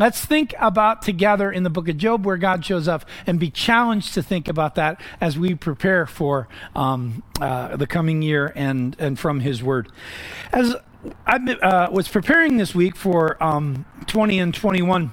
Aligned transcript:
Let's 0.00 0.24
think 0.24 0.54
about 0.58 1.02
together 1.02 1.52
in 1.52 1.62
the 1.62 1.68
book 1.68 1.86
of 1.86 1.98
Job 1.98 2.24
where 2.24 2.38
God 2.38 2.64
shows 2.64 2.88
up 2.88 3.04
and 3.26 3.38
be 3.38 3.50
challenged 3.50 4.14
to 4.14 4.22
think 4.22 4.48
about 4.48 4.74
that 4.76 4.98
as 5.20 5.38
we 5.38 5.54
prepare 5.54 6.06
for 6.06 6.48
um, 6.74 7.22
uh, 7.38 7.76
the 7.76 7.86
coming 7.86 8.22
year 8.22 8.50
and, 8.56 8.96
and 8.98 9.18
from 9.18 9.40
His 9.40 9.62
Word. 9.62 9.92
As 10.54 10.74
I 11.26 11.36
uh, 11.36 11.90
was 11.92 12.08
preparing 12.08 12.56
this 12.56 12.74
week 12.74 12.96
for 12.96 13.36
um, 13.44 13.84
20 14.06 14.38
and 14.38 14.54
21, 14.54 15.12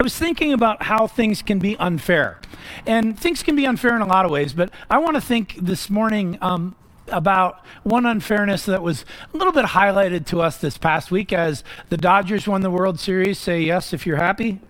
I 0.00 0.02
was 0.02 0.16
thinking 0.16 0.54
about 0.54 0.84
how 0.84 1.06
things 1.06 1.42
can 1.42 1.58
be 1.58 1.76
unfair. 1.76 2.40
And 2.86 3.20
things 3.20 3.42
can 3.42 3.54
be 3.54 3.66
unfair 3.66 3.94
in 3.94 4.00
a 4.00 4.06
lot 4.06 4.24
of 4.24 4.30
ways, 4.30 4.54
but 4.54 4.70
I 4.88 4.96
want 4.96 5.16
to 5.16 5.20
think 5.20 5.58
this 5.60 5.90
morning 5.90 6.38
um, 6.40 6.76
about 7.08 7.64
one 7.82 8.06
unfairness 8.06 8.66
that 8.66 8.82
was 8.82 9.04
a 9.32 9.36
little 9.36 9.52
bit 9.52 9.66
highlighted 9.66 10.26
to 10.26 10.40
us 10.40 10.56
this 10.58 10.78
past 10.78 11.10
week 11.10 11.32
as 11.32 11.64
the 11.88 11.96
Dodgers 11.96 12.46
won 12.46 12.62
the 12.62 12.70
World 12.70 12.98
Series. 12.98 13.38
Say 13.38 13.62
yes 13.62 13.92
if 13.92 14.06
you're 14.06 14.16
happy. 14.16 14.60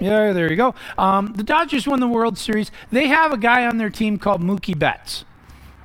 Yeah, 0.00 0.32
there 0.32 0.50
you 0.50 0.56
go. 0.56 0.74
Um, 0.96 1.32
the 1.34 1.42
Dodgers 1.42 1.86
won 1.86 2.00
the 2.00 2.08
World 2.08 2.38
Series. 2.38 2.70
They 2.90 3.08
have 3.08 3.32
a 3.32 3.38
guy 3.38 3.66
on 3.66 3.78
their 3.78 3.90
team 3.90 4.18
called 4.18 4.40
Mookie 4.40 4.78
Betts. 4.78 5.24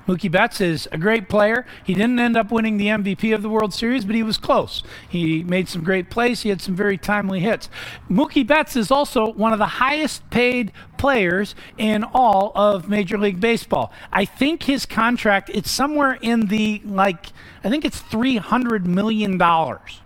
Mookie 0.07 0.31
Betts 0.31 0.59
is 0.59 0.87
a 0.91 0.97
great 0.97 1.29
player. 1.29 1.65
He 1.83 1.93
didn't 1.93 2.19
end 2.19 2.35
up 2.35 2.51
winning 2.51 2.77
the 2.77 2.87
MVP 2.87 3.33
of 3.33 3.41
the 3.41 3.49
World 3.49 3.73
Series, 3.73 4.03
but 4.03 4.15
he 4.15 4.23
was 4.23 4.37
close. 4.37 4.83
He 5.07 5.43
made 5.43 5.69
some 5.69 5.83
great 5.83 6.09
plays. 6.09 6.41
He 6.41 6.49
had 6.49 6.61
some 6.61 6.75
very 6.75 6.97
timely 6.97 7.39
hits. 7.39 7.69
Mookie 8.09 8.45
Betts 8.45 8.75
is 8.75 8.91
also 8.91 9.31
one 9.31 9.53
of 9.53 9.59
the 9.59 9.65
highest 9.65 10.29
paid 10.29 10.73
players 10.97 11.55
in 11.77 12.03
all 12.03 12.51
of 12.55 12.89
Major 12.89 13.17
League 13.17 13.39
Baseball. 13.39 13.93
I 14.11 14.25
think 14.25 14.63
his 14.63 14.85
contract 14.85 15.49
it's 15.53 15.71
somewhere 15.71 16.17
in 16.21 16.47
the 16.47 16.81
like 16.83 17.27
I 17.63 17.69
think 17.69 17.85
it's 17.85 17.99
300 17.99 18.85
million 18.85 19.37
dollars. 19.37 20.01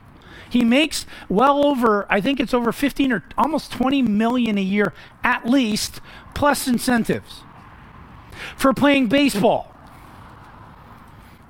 He 0.50 0.64
makes 0.64 1.06
well 1.28 1.66
over, 1.66 2.06
I 2.10 2.22
think 2.22 2.40
it's 2.40 2.54
over 2.54 2.72
15 2.72 3.12
or 3.12 3.24
almost 3.38 3.72
20 3.72 4.02
million 4.04 4.58
a 4.58 4.62
year 4.62 4.94
at 5.24 5.46
least, 5.46 6.00
plus 6.34 6.68
incentives 6.68 7.42
for 8.56 8.74
playing 8.74 9.08
baseball. 9.08 9.74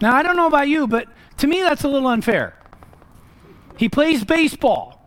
Now, 0.01 0.15
I 0.15 0.23
don't 0.23 0.35
know 0.35 0.47
about 0.47 0.67
you, 0.67 0.87
but 0.87 1.07
to 1.37 1.47
me, 1.47 1.61
that's 1.61 1.83
a 1.83 1.87
little 1.87 2.07
unfair. 2.07 2.53
He 3.77 3.89
plays 3.89 4.23
baseball. 4.23 4.97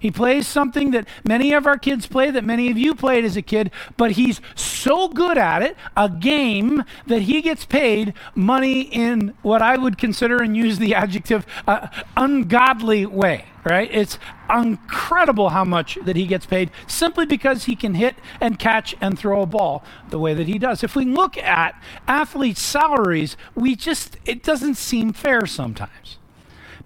He 0.00 0.10
plays 0.10 0.48
something 0.48 0.92
that 0.92 1.06
many 1.24 1.52
of 1.52 1.66
our 1.66 1.78
kids 1.78 2.06
play, 2.06 2.30
that 2.30 2.42
many 2.42 2.70
of 2.70 2.78
you 2.78 2.94
played 2.94 3.22
as 3.24 3.36
a 3.36 3.42
kid, 3.42 3.70
but 3.98 4.12
he's 4.12 4.40
so 4.54 5.08
good 5.08 5.36
at 5.36 5.62
it, 5.62 5.76
a 5.94 6.08
game, 6.08 6.84
that 7.06 7.22
he 7.22 7.42
gets 7.42 7.66
paid 7.66 8.14
money 8.34 8.80
in 8.80 9.34
what 9.42 9.60
I 9.60 9.76
would 9.76 9.98
consider 9.98 10.42
and 10.42 10.56
use 10.56 10.78
the 10.78 10.94
adjective 11.00 11.46
uh, 11.68 11.88
ungodly 12.16 13.04
way, 13.04 13.44
right? 13.64 13.88
It's 13.92 14.18
incredible 14.48 15.50
how 15.50 15.64
much 15.64 15.98
that 16.04 16.16
he 16.16 16.26
gets 16.26 16.46
paid 16.46 16.70
simply 16.86 17.26
because 17.26 17.64
he 17.64 17.76
can 17.76 17.94
hit 17.94 18.16
and 18.40 18.58
catch 18.58 18.94
and 19.00 19.18
throw 19.18 19.42
a 19.42 19.46
ball 19.46 19.84
the 20.10 20.18
way 20.18 20.34
that 20.34 20.46
he 20.46 20.58
does. 20.58 20.82
If 20.82 20.96
we 20.96 21.04
look 21.04 21.36
at 21.36 21.80
athletes' 22.06 22.62
salaries, 22.62 23.36
we 23.54 23.76
just, 23.76 24.16
it 24.24 24.42
doesn't 24.42 24.76
seem 24.76 25.12
fair 25.12 25.46
sometimes 25.46 26.18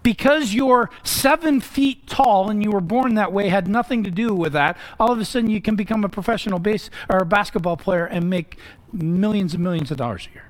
because 0.05 0.52
you're 0.52 0.91
seven 1.02 1.61
feet 1.61 2.06
tall 2.06 2.50
and 2.50 2.62
you 2.62 2.70
were 2.70 2.80
born 2.80 3.14
that 3.14 3.33
way 3.33 3.48
had 3.48 3.67
nothing 3.67 4.05
to 4.05 4.11
do 4.11 4.34
with 4.34 4.52
that. 4.52 4.77
All 5.00 5.11
of 5.11 5.19
a 5.19 5.25
sudden, 5.25 5.50
you 5.50 5.61
can 5.61 5.75
become 5.75 6.05
a 6.05 6.08
professional 6.08 6.61
base 6.61 6.91
or 7.08 7.19
a 7.19 7.27
basketball 7.27 7.77
player 7.77 8.05
and 8.05 8.30
make 8.30 8.58
millions 8.92 9.55
and 9.55 9.64
millions 9.64 9.91
of 9.91 9.97
dollars 9.97 10.28
a 10.30 10.34
year. 10.34 10.45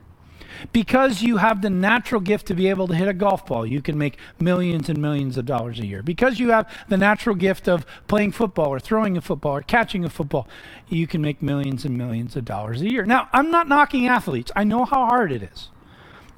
Because 0.72 1.22
you 1.22 1.36
have 1.38 1.62
the 1.62 1.70
natural 1.70 2.20
gift 2.20 2.46
to 2.46 2.54
be 2.54 2.68
able 2.68 2.88
to 2.88 2.94
hit 2.94 3.08
a 3.08 3.12
golf 3.12 3.46
ball, 3.46 3.66
you 3.66 3.82
can 3.82 3.98
make 3.98 4.18
millions 4.40 4.88
and 4.88 4.98
millions 5.00 5.36
of 5.36 5.46
dollars 5.46 5.78
a 5.78 5.86
year. 5.86 6.02
Because 6.02 6.40
you 6.40 6.50
have 6.50 6.70
the 6.88 6.96
natural 6.96 7.34
gift 7.34 7.68
of 7.68 7.86
playing 8.08 8.32
football 8.32 8.68
or 8.68 8.80
throwing 8.80 9.16
a 9.16 9.20
football 9.20 9.56
or 9.56 9.62
catching 9.62 10.04
a 10.04 10.10
football, 10.10 10.48
you 10.88 11.06
can 11.06 11.20
make 11.20 11.42
millions 11.42 11.84
and 11.84 11.96
millions 11.96 12.36
of 12.36 12.44
dollars 12.44 12.80
a 12.80 12.90
year. 12.90 13.04
Now, 13.04 13.28
I'm 13.32 13.50
not 13.50 13.68
knocking 13.68 14.06
athletes, 14.06 14.50
I 14.56 14.64
know 14.64 14.84
how 14.84 15.06
hard 15.06 15.32
it 15.32 15.42
is. 15.42 15.70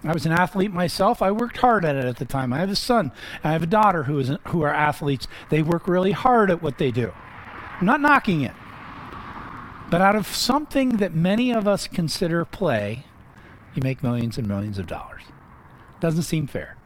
I 0.05 0.13
was 0.13 0.27
an 0.27 0.33
athlete 0.33 0.73
myself. 0.73 1.21
I 1.21 1.33
worked 1.33 1.57
hard 1.57 1.85
at 1.85 1.97
it 1.97 2.05
at 2.05 2.19
the 2.19 2.25
time. 2.25 2.53
I 2.53 2.59
have 2.59 2.71
a 2.71 2.77
son. 2.77 3.11
I 3.43 3.53
have 3.53 3.63
a 3.63 3.67
daughter 3.67 4.05
who 4.05 4.19
is 4.19 4.31
who 4.49 4.63
are 4.63 4.73
athletes. 4.73 5.27
They 5.49 5.63
work 5.63 5.89
really 5.89 6.13
hard 6.13 6.51
at 6.51 6.63
what 6.63 6.79
they 6.79 6.93
do. 6.93 7.13
I'm 7.81 7.87
not 7.87 8.01
knocking 8.01 8.43
it. 8.43 8.53
But 9.91 10.01
out 10.01 10.15
of 10.15 10.27
something 10.27 10.99
that 10.99 11.15
many 11.15 11.53
of 11.53 11.67
us 11.67 11.89
consider 11.89 12.45
play, 12.45 13.05
you 13.77 13.83
make 13.83 14.03
millions 14.03 14.39
and 14.39 14.47
millions 14.47 14.79
of 14.79 14.87
dollars. 14.87 15.23
Doesn't 16.01 16.23
seem 16.23 16.47
fair. 16.47 16.77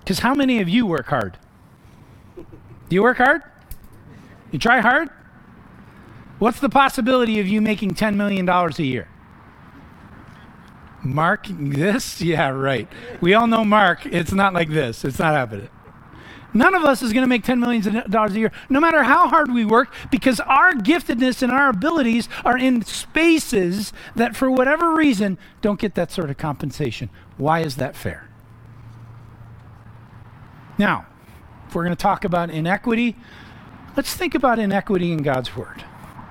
Because 0.00 0.20
how 0.20 0.34
many 0.34 0.60
of 0.60 0.68
you 0.68 0.86
work 0.86 1.06
hard? 1.06 1.38
Do 2.36 2.94
you 2.94 3.02
work 3.02 3.18
hard? 3.18 3.42
You 4.50 4.58
try 4.58 4.80
hard? 4.80 5.10
What's 6.38 6.60
the 6.60 6.68
possibility 6.68 7.40
of 7.40 7.48
you 7.48 7.60
making 7.60 7.94
$10 7.94 8.14
million 8.14 8.48
a 8.48 8.70
year? 8.82 9.08
Mark 11.02 11.46
this? 11.48 12.20
Yeah, 12.28 12.48
right. 12.48 12.88
We 13.20 13.34
all 13.34 13.46
know 13.46 13.64
Mark. 13.64 14.06
It's 14.06 14.32
not 14.32 14.54
like 14.54 14.70
this. 14.70 15.04
It's 15.04 15.18
not 15.18 15.34
happening. 15.34 15.68
None 16.54 16.74
of 16.74 16.82
us 16.82 17.02
is 17.02 17.12
going 17.12 17.24
to 17.24 17.28
make 17.28 17.44
$10 17.44 17.58
million 17.58 17.84
a 17.86 18.38
year, 18.38 18.52
no 18.70 18.80
matter 18.80 19.02
how 19.02 19.28
hard 19.28 19.52
we 19.52 19.64
work, 19.64 19.92
because 20.10 20.40
our 20.40 20.72
giftedness 20.72 21.42
and 21.42 21.52
our 21.52 21.68
abilities 21.68 22.28
are 22.44 22.56
in 22.56 22.82
spaces 22.82 23.92
that, 24.16 24.34
for 24.34 24.50
whatever 24.50 24.94
reason, 24.94 25.36
don't 25.60 25.78
get 25.78 25.94
that 25.94 26.10
sort 26.10 26.30
of 26.30 26.38
compensation. 26.38 27.10
Why 27.36 27.60
is 27.60 27.76
that 27.76 27.94
fair? 27.94 28.28
Now, 30.78 31.06
if 31.66 31.74
we're 31.74 31.84
going 31.84 31.96
to 31.96 32.02
talk 32.02 32.24
about 32.24 32.50
inequity, 32.50 33.14
let's 33.96 34.14
think 34.14 34.34
about 34.34 34.58
inequity 34.58 35.12
in 35.12 35.22
God's 35.22 35.54
Word. 35.54 35.84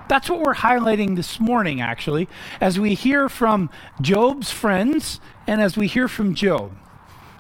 That's 0.10 0.30
what 0.30 0.40
we're 0.40 0.56
highlighting 0.56 1.16
this 1.16 1.40
morning, 1.40 1.82
actually, 1.82 2.28
as 2.60 2.80
we 2.80 2.96
hear 2.96 3.30
from 3.30 3.70
Job's 4.02 4.50
friends 4.50 5.20
and 5.46 5.62
as 5.62 5.78
we 5.78 5.88
hear 5.88 6.08
from 6.08 6.34
Job. 6.34 6.76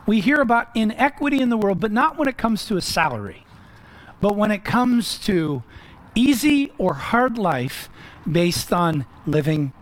We 0.07 0.21
hear 0.21 0.41
about 0.41 0.69
inequity 0.73 1.41
in 1.41 1.49
the 1.49 1.57
world, 1.57 1.79
but 1.81 1.91
not 1.91 2.17
when 2.17 2.27
it 2.29 2.37
comes 2.37 2.65
to 2.67 2.77
a 2.77 2.81
salary, 2.81 3.45
but 4.21 4.35
when 4.37 4.51
it 4.51 4.63
comes 4.63 5.19
to 5.19 5.61
easy 6.15 6.71
or 6.77 6.95
hard 6.95 7.37
life 7.37 7.89
based 8.29 8.73
on 8.73 9.05
living 9.27 9.73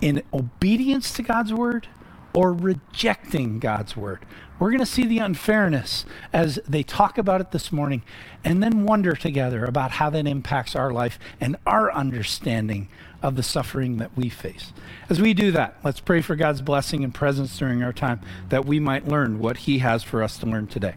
in 0.00 0.22
obedience 0.32 1.12
to 1.14 1.22
God's 1.22 1.52
word 1.52 1.88
or 2.34 2.52
rejecting 2.52 3.58
God's 3.58 3.96
word. 3.96 4.26
We're 4.58 4.70
going 4.70 4.80
to 4.80 4.86
see 4.86 5.06
the 5.06 5.18
unfairness 5.18 6.04
as 6.32 6.58
they 6.68 6.82
talk 6.82 7.18
about 7.18 7.40
it 7.40 7.50
this 7.50 7.72
morning 7.72 8.02
and 8.44 8.62
then 8.62 8.84
wonder 8.84 9.14
together 9.14 9.64
about 9.64 9.92
how 9.92 10.10
that 10.10 10.26
impacts 10.26 10.76
our 10.76 10.92
life 10.92 11.18
and 11.40 11.56
our 11.66 11.92
understanding 11.92 12.88
of 13.22 13.36
the 13.36 13.42
suffering 13.42 13.96
that 13.98 14.16
we 14.16 14.28
face. 14.28 14.72
As 15.08 15.20
we 15.20 15.32
do 15.34 15.50
that, 15.52 15.78
let's 15.82 16.00
pray 16.00 16.20
for 16.20 16.36
God's 16.36 16.60
blessing 16.60 17.02
and 17.02 17.14
presence 17.14 17.56
during 17.58 17.82
our 17.82 17.92
time 17.92 18.20
that 18.48 18.64
we 18.64 18.78
might 18.78 19.08
learn 19.08 19.38
what 19.38 19.58
He 19.58 19.78
has 19.78 20.02
for 20.02 20.22
us 20.22 20.36
to 20.38 20.46
learn 20.46 20.66
today. 20.66 20.94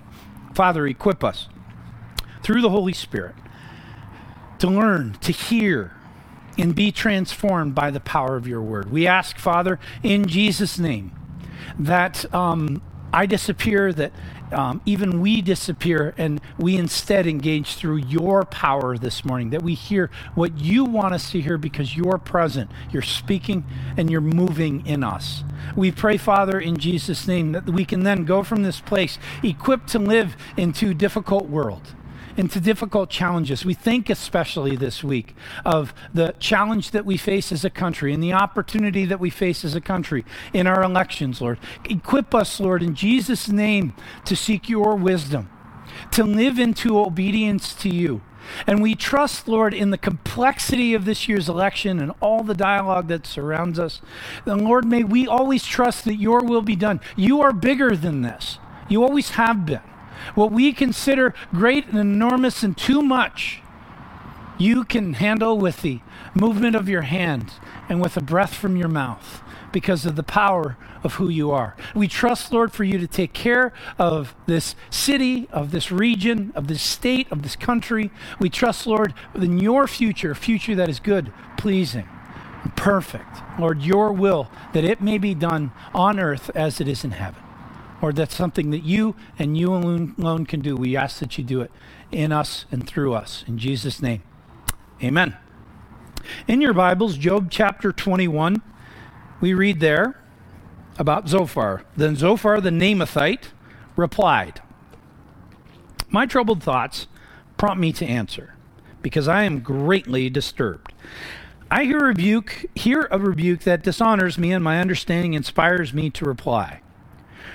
Father, 0.53 0.85
equip 0.85 1.23
us 1.23 1.47
through 2.43 2.61
the 2.61 2.69
Holy 2.69 2.93
Spirit 2.93 3.35
to 4.59 4.67
learn, 4.67 5.13
to 5.21 5.31
hear, 5.31 5.93
and 6.57 6.73
be 6.73 6.91
transformed 6.91 7.75
by 7.75 7.91
the 7.91 7.99
power 7.99 8.35
of 8.35 8.47
your 8.47 8.61
word. 8.61 8.91
We 8.91 9.05
ask, 9.05 9.37
Father, 9.37 9.79
in 10.01 10.25
Jesus' 10.27 10.79
name, 10.79 11.11
that 11.79 12.31
um, 12.33 12.81
I 13.13 13.25
disappear, 13.25 13.93
that 13.93 14.11
um, 14.51 14.81
even 14.85 15.21
we 15.21 15.41
disappear, 15.41 16.13
and 16.17 16.41
we 16.57 16.77
instead 16.77 17.27
engage 17.27 17.75
through 17.75 17.97
your 17.97 18.43
power 18.45 18.97
this 18.97 19.25
morning, 19.25 19.49
that 19.51 19.63
we 19.63 19.73
hear 19.73 20.09
what 20.35 20.59
you 20.59 20.85
want 20.85 21.13
us 21.13 21.31
to 21.31 21.41
hear 21.41 21.57
because 21.57 21.95
you're 21.95 22.17
present, 22.17 22.69
you're 22.91 23.01
speaking, 23.01 23.65
and 23.97 24.09
you're 24.09 24.21
moving 24.21 24.85
in 24.85 25.03
us. 25.03 25.43
We 25.75 25.91
pray, 25.91 26.17
Father, 26.17 26.59
in 26.59 26.77
Jesus' 26.77 27.27
name, 27.27 27.53
that 27.53 27.69
we 27.69 27.85
can 27.85 28.03
then 28.03 28.25
go 28.25 28.43
from 28.43 28.63
this 28.63 28.79
place 28.79 29.19
equipped 29.43 29.87
to 29.89 29.99
live 29.99 30.35
into 30.55 30.93
difficult 30.93 31.49
world 31.49 31.93
into 32.37 32.59
difficult 32.61 33.09
challenges. 33.09 33.65
We 33.65 33.73
think, 33.73 34.09
especially 34.09 34.75
this 34.75 35.03
week, 35.03 35.35
of 35.65 35.93
the 36.13 36.35
challenge 36.39 36.91
that 36.91 37.05
we 37.05 37.17
face 37.17 37.51
as 37.51 37.65
a 37.65 37.69
country 37.69 38.13
and 38.13 38.23
the 38.23 38.33
opportunity 38.33 39.05
that 39.05 39.19
we 39.19 39.31
face 39.31 39.65
as 39.65 39.75
a 39.75 39.81
country 39.81 40.23
in 40.53 40.67
our 40.67 40.83
elections, 40.83 41.41
Lord. 41.41 41.59
Equip 41.89 42.35
us, 42.35 42.59
Lord, 42.59 42.83
in 42.83 42.93
Jesus' 42.93 43.49
name 43.49 43.93
to 44.25 44.35
seek 44.35 44.69
your 44.69 44.95
wisdom, 44.95 45.49
to 46.11 46.23
live 46.23 46.59
into 46.59 46.99
obedience 46.99 47.73
to 47.75 47.89
you. 47.89 48.21
And 48.65 48.81
we 48.81 48.95
trust, 48.95 49.47
Lord, 49.49 49.73
in 49.73 49.89
the 49.89 49.97
complexity 49.97 50.93
of 50.93 51.03
this 51.03 51.27
year's 51.27 51.49
election 51.49 51.99
and 51.99 52.13
all 52.21 52.43
the 52.43 52.53
dialogue 52.53 53.07
that 53.09 53.27
surrounds 53.27 53.77
us. 53.77 53.99
And 54.45 54.61
Lord, 54.61 54.85
may 54.85 55.03
we 55.03 55.27
always 55.27 55.65
trust 55.65 56.05
that 56.05 56.15
your 56.15 56.41
will 56.41 56.61
be 56.61 56.75
done. 56.75 57.01
You 57.17 57.41
are 57.41 57.51
bigger 57.51 57.95
than 57.95 58.21
this, 58.21 58.59
you 58.87 59.03
always 59.03 59.31
have 59.31 59.65
been 59.65 59.81
what 60.35 60.51
we 60.51 60.73
consider 60.73 61.33
great 61.51 61.87
and 61.87 61.97
enormous 61.97 62.63
and 62.63 62.77
too 62.77 63.01
much 63.01 63.61
you 64.57 64.83
can 64.83 65.13
handle 65.13 65.57
with 65.57 65.81
the 65.81 65.99
movement 66.33 66.75
of 66.75 66.89
your 66.89 67.03
hand 67.03 67.53
and 67.89 68.01
with 68.01 68.17
a 68.17 68.21
breath 68.21 68.53
from 68.53 68.75
your 68.75 68.89
mouth 68.89 69.41
because 69.71 70.05
of 70.05 70.15
the 70.15 70.23
power 70.23 70.77
of 71.03 71.15
who 71.15 71.29
you 71.29 71.51
are. 71.51 71.75
We 71.93 72.07
trust, 72.07 72.51
Lord, 72.51 72.71
for 72.71 72.83
you 72.83 72.97
to 72.97 73.07
take 73.07 73.33
care 73.33 73.73
of 73.99 74.33
this 74.47 74.75
city, 74.89 75.47
of 75.51 75.71
this 75.71 75.91
region, 75.91 76.51
of 76.55 76.67
this 76.67 76.81
state, 76.81 77.27
of 77.31 77.43
this 77.43 77.55
country. 77.55 78.09
We 78.39 78.49
trust, 78.49 78.87
Lord, 78.87 79.13
in 79.35 79.59
your 79.59 79.87
future, 79.87 80.31
a 80.31 80.35
future 80.35 80.75
that 80.75 80.89
is 80.89 80.99
good, 80.99 81.31
pleasing, 81.57 82.07
perfect. 82.75 83.37
Lord, 83.59 83.83
your 83.83 84.11
will, 84.11 84.49
that 84.73 84.83
it 84.83 85.01
may 85.01 85.17
be 85.17 85.35
done 85.35 85.71
on 85.93 86.19
earth 86.19 86.49
as 86.55 86.81
it 86.81 86.87
is 86.87 87.03
in 87.03 87.11
heaven. 87.11 87.43
Lord, 88.01 88.15
that's 88.15 88.35
something 88.35 88.69
that 88.71 88.83
you 88.83 89.15
and 89.39 89.57
you 89.57 89.73
alone 89.73 90.45
can 90.45 90.59
do. 90.59 90.75
We 90.75 90.95
ask 90.95 91.19
that 91.19 91.37
you 91.37 91.43
do 91.43 91.61
it 91.61 91.71
in 92.11 92.31
us 92.31 92.65
and 92.71 92.87
through 92.87 93.13
us. 93.13 93.43
In 93.47 93.57
Jesus' 93.57 94.01
name, 94.01 94.21
amen. 95.01 95.35
In 96.47 96.61
your 96.61 96.73
Bibles, 96.73 97.17
Job 97.17 97.47
chapter 97.49 97.91
21, 97.91 98.61
we 99.41 99.53
read 99.53 99.79
there 99.79 100.21
about 100.99 101.27
Zophar. 101.27 101.83
Then 101.95 102.15
Zophar 102.15 102.61
the 102.61 102.69
Naamathite 102.69 103.45
replied, 103.95 104.61
My 106.09 106.25
troubled 106.25 106.61
thoughts 106.61 107.07
prompt 107.57 107.79
me 107.79 107.91
to 107.93 108.05
answer, 108.05 108.55
because 109.01 109.27
I 109.27 109.43
am 109.43 109.61
greatly 109.61 110.29
disturbed. 110.29 110.93
I 111.71 111.85
hear 111.85 111.99
rebuke, 111.99 112.65
hear 112.75 113.07
a 113.09 113.19
rebuke 113.19 113.61
that 113.61 113.83
dishonors 113.83 114.37
me, 114.37 114.51
and 114.51 114.63
my 114.63 114.79
understanding 114.79 115.33
inspires 115.33 115.93
me 115.93 116.09
to 116.11 116.25
reply. 116.25 116.81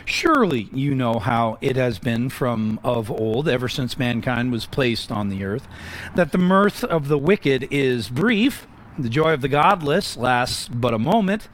Surely 0.04 0.68
you 0.72 0.94
know 0.94 1.18
how 1.18 1.58
it 1.60 1.76
has 1.76 1.98
been 1.98 2.28
from 2.28 2.80
of 2.82 3.10
old, 3.10 3.48
ever 3.48 3.68
since 3.68 3.98
mankind 3.98 4.52
was 4.52 4.66
placed 4.66 5.12
on 5.12 5.28
the 5.28 5.44
earth, 5.44 5.68
that 6.14 6.32
the 6.32 6.38
mirth 6.38 6.84
of 6.84 7.08
the 7.08 7.18
wicked 7.18 7.68
is 7.70 8.08
brief, 8.08 8.66
the 8.98 9.08
joy 9.08 9.32
of 9.32 9.40
the 9.40 9.48
godless 9.48 10.16
lasts 10.16 10.68
but 10.68 10.94
a 10.94 10.98
moment. 10.98 11.48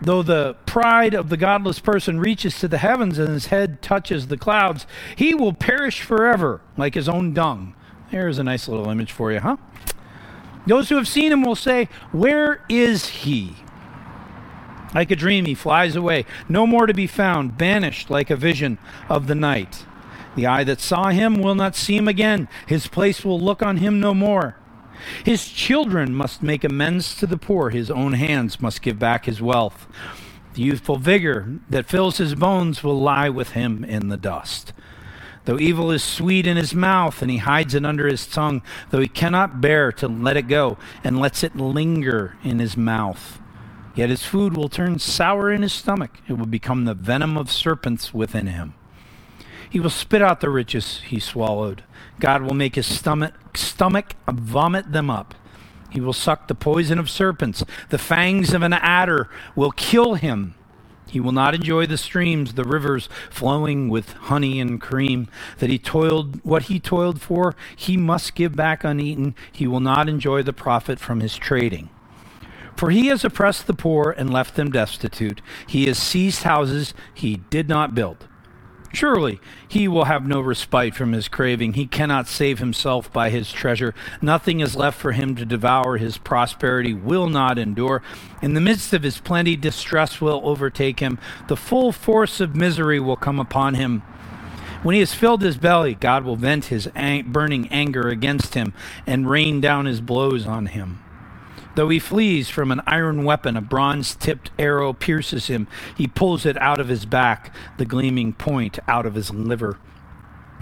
Though 0.00 0.22
the 0.22 0.56
pride 0.66 1.14
of 1.14 1.30
the 1.30 1.36
godless 1.38 1.78
person 1.78 2.20
reaches 2.20 2.58
to 2.60 2.68
the 2.68 2.78
heavens 2.78 3.18
and 3.18 3.30
his 3.30 3.46
head 3.46 3.80
touches 3.80 4.26
the 4.26 4.36
clouds, 4.36 4.86
he 5.16 5.34
will 5.34 5.54
perish 5.54 6.02
forever 6.02 6.60
like 6.76 6.94
his 6.94 7.08
own 7.08 7.32
dung. 7.32 7.74
There's 8.10 8.38
a 8.38 8.44
nice 8.44 8.68
little 8.68 8.90
image 8.90 9.12
for 9.12 9.32
you, 9.32 9.40
huh? 9.40 9.56
Those 10.66 10.88
who 10.88 10.96
have 10.96 11.08
seen 11.08 11.32
him 11.32 11.42
will 11.42 11.54
say, 11.54 11.88
Where 12.12 12.64
is 12.68 13.06
he? 13.06 13.54
Like 14.96 15.10
a 15.10 15.16
dream, 15.16 15.44
he 15.44 15.52
flies 15.54 15.94
away, 15.94 16.24
no 16.48 16.66
more 16.66 16.86
to 16.86 16.94
be 16.94 17.06
found, 17.06 17.58
banished 17.58 18.08
like 18.08 18.30
a 18.30 18.34
vision 18.34 18.78
of 19.10 19.26
the 19.26 19.34
night. 19.34 19.84
The 20.36 20.46
eye 20.46 20.64
that 20.64 20.80
saw 20.80 21.10
him 21.10 21.34
will 21.34 21.54
not 21.54 21.76
see 21.76 21.98
him 21.98 22.08
again, 22.08 22.48
his 22.66 22.86
place 22.86 23.22
will 23.22 23.38
look 23.38 23.62
on 23.62 23.76
him 23.76 24.00
no 24.00 24.14
more. 24.14 24.56
His 25.22 25.48
children 25.48 26.14
must 26.14 26.42
make 26.42 26.64
amends 26.64 27.14
to 27.16 27.26
the 27.26 27.36
poor, 27.36 27.68
his 27.68 27.90
own 27.90 28.14
hands 28.14 28.58
must 28.58 28.80
give 28.80 28.98
back 28.98 29.26
his 29.26 29.42
wealth. 29.42 29.86
The 30.54 30.62
youthful 30.62 30.96
vigor 30.96 31.58
that 31.68 31.84
fills 31.84 32.16
his 32.16 32.34
bones 32.34 32.82
will 32.82 32.98
lie 32.98 33.28
with 33.28 33.50
him 33.50 33.84
in 33.84 34.08
the 34.08 34.16
dust. 34.16 34.72
Though 35.44 35.58
evil 35.58 35.90
is 35.90 36.02
sweet 36.02 36.46
in 36.46 36.56
his 36.56 36.74
mouth, 36.74 37.20
and 37.20 37.30
he 37.30 37.36
hides 37.36 37.74
it 37.74 37.84
under 37.84 38.06
his 38.06 38.26
tongue, 38.26 38.62
though 38.88 39.00
he 39.00 39.08
cannot 39.08 39.60
bear 39.60 39.92
to 39.92 40.08
let 40.08 40.38
it 40.38 40.48
go, 40.48 40.78
and 41.04 41.20
lets 41.20 41.44
it 41.44 41.54
linger 41.54 42.38
in 42.42 42.60
his 42.60 42.78
mouth. 42.78 43.42
Yet 43.96 44.10
his 44.10 44.24
food 44.24 44.56
will 44.56 44.68
turn 44.68 44.98
sour 44.98 45.50
in 45.50 45.62
his 45.62 45.72
stomach. 45.72 46.20
It 46.28 46.34
will 46.34 46.46
become 46.46 46.84
the 46.84 46.94
venom 46.94 47.36
of 47.36 47.50
serpents 47.50 48.12
within 48.12 48.46
him. 48.46 48.74
He 49.70 49.80
will 49.80 49.90
spit 49.90 50.22
out 50.22 50.40
the 50.40 50.50
riches 50.50 51.00
he 51.06 51.18
swallowed. 51.18 51.82
God 52.20 52.42
will 52.42 52.54
make 52.54 52.76
his 52.76 52.86
stomach, 52.86 53.56
stomach 53.56 54.14
vomit 54.28 54.92
them 54.92 55.10
up. 55.10 55.34
He 55.90 56.00
will 56.00 56.12
suck 56.12 56.46
the 56.46 56.54
poison 56.54 56.98
of 56.98 57.08
serpents. 57.08 57.64
The 57.88 57.98
fangs 57.98 58.52
of 58.52 58.62
an 58.62 58.74
adder 58.74 59.30
will 59.54 59.70
kill 59.72 60.14
him. 60.14 60.54
He 61.08 61.20
will 61.20 61.32
not 61.32 61.54
enjoy 61.54 61.86
the 61.86 61.96
streams, 61.96 62.54
the 62.54 62.64
rivers 62.64 63.08
flowing 63.30 63.88
with 63.88 64.12
honey 64.12 64.60
and 64.60 64.80
cream 64.80 65.28
that 65.58 65.70
he 65.70 65.78
toiled 65.78 66.44
what 66.44 66.64
he 66.64 66.80
toiled 66.80 67.20
for, 67.20 67.54
he 67.74 67.96
must 67.96 68.34
give 68.34 68.56
back 68.56 68.84
uneaten. 68.84 69.34
He 69.50 69.66
will 69.66 69.80
not 69.80 70.08
enjoy 70.08 70.42
the 70.42 70.52
profit 70.52 70.98
from 70.98 71.20
his 71.20 71.36
trading. 71.36 71.88
For 72.76 72.90
he 72.90 73.06
has 73.06 73.24
oppressed 73.24 73.66
the 73.66 73.74
poor 73.74 74.14
and 74.16 74.32
left 74.32 74.54
them 74.54 74.70
destitute. 74.70 75.40
He 75.66 75.86
has 75.86 75.98
seized 75.98 76.42
houses 76.42 76.94
he 77.14 77.36
did 77.50 77.68
not 77.68 77.94
build. 77.94 78.26
Surely 78.92 79.40
he 79.68 79.88
will 79.88 80.04
have 80.04 80.26
no 80.26 80.40
respite 80.40 80.94
from 80.94 81.12
his 81.12 81.28
craving. 81.28 81.74
He 81.74 81.86
cannot 81.86 82.28
save 82.28 82.60
himself 82.60 83.12
by 83.12 83.28
his 83.28 83.52
treasure. 83.52 83.94
Nothing 84.22 84.60
is 84.60 84.76
left 84.76 84.98
for 84.98 85.12
him 85.12 85.34
to 85.36 85.44
devour. 85.44 85.98
His 85.98 86.16
prosperity 86.16 86.94
will 86.94 87.28
not 87.28 87.58
endure. 87.58 88.00
In 88.40 88.54
the 88.54 88.60
midst 88.60 88.94
of 88.94 89.02
his 89.02 89.18
plenty, 89.18 89.56
distress 89.56 90.20
will 90.20 90.40
overtake 90.44 91.00
him. 91.00 91.18
The 91.48 91.56
full 91.56 91.92
force 91.92 92.40
of 92.40 92.56
misery 92.56 92.98
will 93.00 93.16
come 93.16 93.38
upon 93.38 93.74
him. 93.74 94.02
When 94.82 94.94
he 94.94 95.00
has 95.00 95.14
filled 95.14 95.42
his 95.42 95.58
belly, 95.58 95.94
God 95.94 96.24
will 96.24 96.36
vent 96.36 96.66
his 96.66 96.88
burning 97.26 97.68
anger 97.68 98.08
against 98.08 98.54
him 98.54 98.72
and 99.06 99.28
rain 99.28 99.60
down 99.60 99.86
his 99.86 100.00
blows 100.00 100.46
on 100.46 100.66
him. 100.66 101.00
Though 101.76 101.90
he 101.90 101.98
flees 101.98 102.48
from 102.48 102.72
an 102.72 102.80
iron 102.86 103.22
weapon, 103.22 103.54
a 103.54 103.60
bronze 103.60 104.14
tipped 104.14 104.50
arrow 104.58 104.94
pierces 104.94 105.48
him. 105.48 105.68
He 105.94 106.06
pulls 106.06 106.46
it 106.46 106.56
out 106.56 106.80
of 106.80 106.88
his 106.88 107.04
back, 107.04 107.54
the 107.76 107.84
gleaming 107.84 108.32
point 108.32 108.78
out 108.88 109.04
of 109.04 109.14
his 109.14 109.30
liver. 109.30 109.78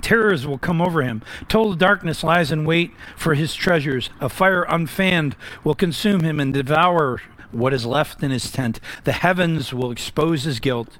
Terrors 0.02 0.44
will 0.44 0.58
come 0.58 0.82
over 0.82 1.02
him. 1.02 1.22
Total 1.48 1.74
darkness 1.74 2.24
lies 2.24 2.50
in 2.50 2.64
wait 2.64 2.90
for 3.16 3.34
his 3.34 3.54
treasures. 3.54 4.10
A 4.20 4.28
fire 4.28 4.64
unfanned 4.64 5.36
will 5.62 5.76
consume 5.76 6.22
him 6.22 6.40
and 6.40 6.52
devour 6.52 7.22
what 7.52 7.72
is 7.72 7.86
left 7.86 8.20
in 8.24 8.32
his 8.32 8.50
tent. 8.50 8.80
The 9.04 9.12
heavens 9.12 9.72
will 9.72 9.92
expose 9.92 10.42
his 10.42 10.58
guilt. 10.58 10.98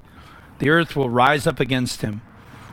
The 0.59 0.69
earth 0.69 0.95
will 0.95 1.09
rise 1.09 1.45
up 1.45 1.59
against 1.59 2.03
him. 2.03 2.21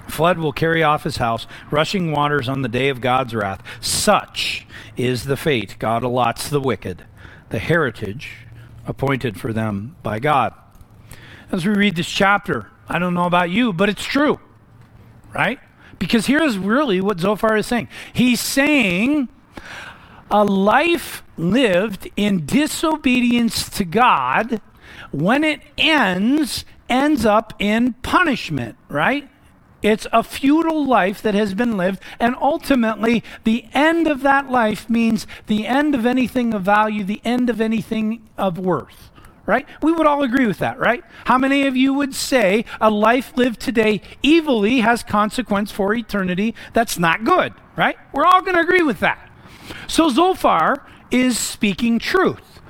Flood 0.07 0.39
will 0.39 0.53
carry 0.53 0.85
off 0.85 1.03
his 1.03 1.17
house, 1.17 1.49
rushing 1.73 2.13
waters 2.13 2.49
on 2.49 2.63
the 2.63 2.69
day 2.69 2.89
of 2.89 3.01
God's 3.01 3.35
wrath. 3.35 3.65
Such 3.81 4.65
is 4.97 5.25
the 5.25 5.37
fate 5.37 5.75
God 5.81 6.05
allots 6.05 6.49
the 6.49 6.61
wicked 6.61 7.05
the 7.53 7.59
heritage 7.59 8.31
appointed 8.87 9.39
for 9.39 9.53
them 9.53 9.95
by 10.03 10.19
God. 10.19 10.55
As 11.53 11.67
we 11.67 11.75
read 11.75 11.97
this 11.97 12.09
chapter, 12.09 12.71
I 12.89 12.99
don't 12.99 13.13
know 13.13 13.27
about 13.27 13.51
you, 13.51 13.75
but 13.75 13.91
it's 13.91 14.03
true, 14.03 14.41
right? 15.35 15.61
Because 15.99 16.27
here's 16.27 16.57
really 16.57 17.03
what 17.03 17.21
Zophar 17.21 17.59
is 17.59 17.67
saying. 17.67 17.89
He's 18.15 18.41
saying 18.41 19.29
a 20.31 20.45
life 20.45 21.23
lived 21.37 22.11
in 22.17 22.47
disobedience 22.47 23.69
to 23.69 23.85
God, 23.85 24.63
when 25.11 25.45
it 25.45 25.61
ends, 25.77 26.65
ends 26.89 27.27
up 27.27 27.53
in 27.59 27.93
punishment, 28.03 28.77
right? 28.89 29.29
It's 29.83 30.07
a 30.13 30.23
futile 30.23 30.87
life 30.87 31.21
that 31.23 31.35
has 31.35 31.55
been 31.55 31.77
lived, 31.77 32.01
and 32.21 32.37
ultimately, 32.41 33.25
the 33.45 33.67
end 33.75 34.07
of 34.07 34.23
that 34.23 34.51
life 34.51 34.89
means 34.89 35.27
the 35.49 35.67
end 35.67 35.95
of 35.95 36.07
anything 36.07 36.55
of 36.55 36.63
value, 36.63 37.03
the 37.03 37.21
end 37.25 37.51
of 37.51 37.61
anything 37.61 38.29
of 38.39 38.59
worth. 38.59 39.11
Right? 39.45 39.67
We 39.83 39.91
would 39.91 40.07
all 40.07 40.23
agree 40.23 40.47
with 40.47 40.59
that, 40.59 40.79
right? 40.79 41.03
How 41.25 41.37
many 41.37 41.67
of 41.67 41.75
you 41.75 41.93
would 41.95 42.15
say 42.15 42.65
a 42.81 42.89
life 42.89 43.37
lived 43.37 43.59
today 43.59 44.01
evilly 44.23 44.81
has 44.81 45.03
consequence 45.03 45.73
for 45.73 45.93
eternity 45.93 46.55
that's 46.73 46.97
not 46.97 47.25
good, 47.25 47.53
right? 47.77 47.97
We're 48.13 48.25
all 48.25 48.41
going 48.41 48.55
to 48.55 48.61
agree 48.61 48.83
with 48.83 49.01
that. 49.01 49.29
So 49.89 50.09
Zophar 50.11 50.87
is 51.11 51.41
speaking 51.41 51.99
truth. 51.99 52.61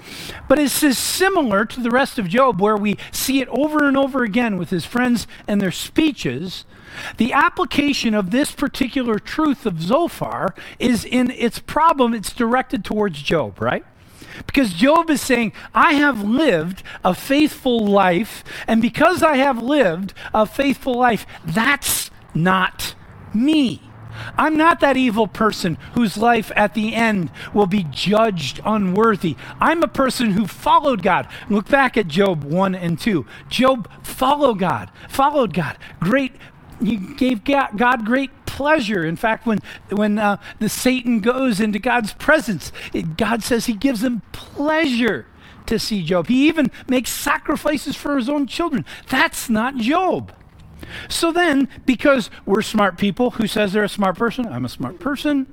But 0.49 0.57
this 0.57 0.83
is 0.83 0.97
similar 0.97 1.66
to 1.66 1.81
the 1.81 1.90
rest 1.90 2.19
of 2.19 2.28
Job, 2.28 2.61
where 2.61 2.76
we 2.76 2.97
see 3.11 3.40
it 3.40 3.49
over 3.49 3.87
and 3.87 3.97
over 3.97 4.23
again 4.23 4.57
with 4.57 4.71
his 4.71 4.87
friends 4.87 5.26
and 5.47 5.61
their 5.61 5.71
speeches 5.71 6.64
the 7.16 7.32
application 7.32 8.14
of 8.14 8.30
this 8.30 8.52
particular 8.52 9.18
truth 9.18 9.66
of 9.66 9.80
Zophar 9.80 10.54
is 10.78 11.04
in 11.04 11.30
its 11.30 11.58
problem, 11.58 12.14
it's 12.14 12.32
directed 12.32 12.84
towards 12.84 13.22
Job, 13.22 13.61
right? 13.61 13.84
Because 14.46 14.72
Job 14.72 15.11
is 15.11 15.20
saying, 15.20 15.52
I 15.75 15.94
have 15.94 16.22
lived 16.22 16.82
a 17.04 17.14
faithful 17.14 17.87
life, 17.87 18.42
and 18.66 18.80
because 18.80 19.22
I 19.22 19.37
have 19.37 19.62
lived 19.62 20.14
a 20.32 20.46
faithful 20.46 20.94
life, 20.94 21.26
that's 21.44 22.11
not 22.34 22.94
me. 23.34 23.82
I'm 24.37 24.56
not 24.56 24.80
that 24.80 24.96
evil 24.96 25.26
person 25.26 25.78
whose 25.94 26.16
life 26.16 26.52
at 26.54 26.75
the 26.75 26.94
end 26.94 27.30
will 27.54 27.66
be 27.66 27.87
judged 27.90 28.61
unworthy. 28.64 29.37
I'm 29.61 29.82
a 29.82 29.88
person 29.88 30.32
who 30.32 30.46
followed 30.46 31.02
God. 31.02 31.28
Look 31.49 31.68
back 31.68 31.96
at 31.96 32.08
Job 32.08 32.44
1 32.44 32.75
and 32.75 32.99
2. 32.99 33.26
Job 33.49 33.88
followed 34.02 34.58
God, 34.58 34.90
followed 35.08 35.54
God. 35.54 35.78
Great 36.00 36.32
he 36.86 36.96
gave 36.96 37.44
God 37.44 38.04
great 38.04 38.30
pleasure. 38.46 39.04
In 39.04 39.16
fact, 39.16 39.46
when, 39.46 39.60
when 39.90 40.18
uh, 40.18 40.36
the 40.58 40.68
Satan 40.68 41.20
goes 41.20 41.60
into 41.60 41.78
God's 41.78 42.12
presence, 42.12 42.70
it, 42.92 43.16
God 43.16 43.42
says 43.42 43.66
he 43.66 43.72
gives 43.72 44.04
him 44.04 44.22
pleasure 44.32 45.26
to 45.66 45.78
see 45.78 46.02
Job. 46.02 46.26
He 46.26 46.48
even 46.48 46.70
makes 46.88 47.10
sacrifices 47.10 47.96
for 47.96 48.16
his 48.16 48.28
own 48.28 48.46
children. 48.46 48.84
That's 49.08 49.48
not 49.48 49.76
Job. 49.76 50.32
So 51.08 51.32
then, 51.32 51.68
because 51.86 52.30
we're 52.44 52.62
smart 52.62 52.98
people, 52.98 53.32
who 53.32 53.46
says 53.46 53.72
they're 53.72 53.84
a 53.84 53.88
smart 53.88 54.18
person? 54.18 54.46
I'm 54.46 54.64
a 54.64 54.68
smart 54.68 54.98
person. 54.98 55.46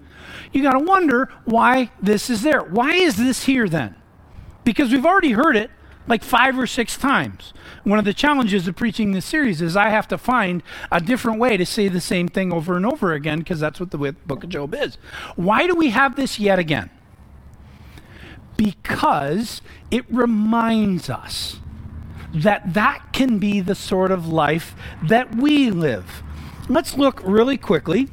You 0.51 0.63
got 0.63 0.73
to 0.73 0.79
wonder 0.79 1.31
why 1.45 1.91
this 2.01 2.29
is 2.29 2.41
there. 2.41 2.61
Why 2.61 2.95
is 2.95 3.15
this 3.15 3.45
here 3.45 3.69
then? 3.69 3.95
Because 4.63 4.91
we've 4.91 5.05
already 5.05 5.31
heard 5.31 5.55
it 5.55 5.71
like 6.09 6.23
five 6.23 6.57
or 6.57 6.67
six 6.67 6.97
times. 6.97 7.53
One 7.83 7.99
of 7.99 8.03
the 8.03 8.13
challenges 8.13 8.67
of 8.67 8.75
preaching 8.75 9.11
this 9.11 9.25
series 9.25 9.61
is 9.61 9.77
I 9.77 9.89
have 9.89 10.07
to 10.09 10.17
find 10.17 10.63
a 10.91 10.99
different 10.99 11.39
way 11.39 11.55
to 11.55 11.65
say 11.65 11.87
the 11.87 12.01
same 12.01 12.27
thing 12.27 12.51
over 12.51 12.75
and 12.75 12.85
over 12.85 13.13
again 13.13 13.39
because 13.39 13.59
that's 13.59 13.79
what 13.79 13.91
the 13.91 13.97
book 13.97 14.43
of 14.43 14.49
Job 14.49 14.73
is. 14.73 14.97
Why 15.35 15.67
do 15.67 15.75
we 15.75 15.91
have 15.91 16.15
this 16.15 16.39
yet 16.39 16.57
again? 16.57 16.89
Because 18.57 19.61
it 19.91 20.03
reminds 20.09 21.09
us 21.09 21.59
that 22.33 22.73
that 22.73 23.13
can 23.13 23.37
be 23.37 23.59
the 23.59 23.75
sort 23.75 24.11
of 24.11 24.27
life 24.27 24.75
that 25.03 25.35
we 25.35 25.69
live. 25.69 26.23
Let's 26.67 26.97
look 26.97 27.21
really 27.23 27.57
quickly 27.57 28.09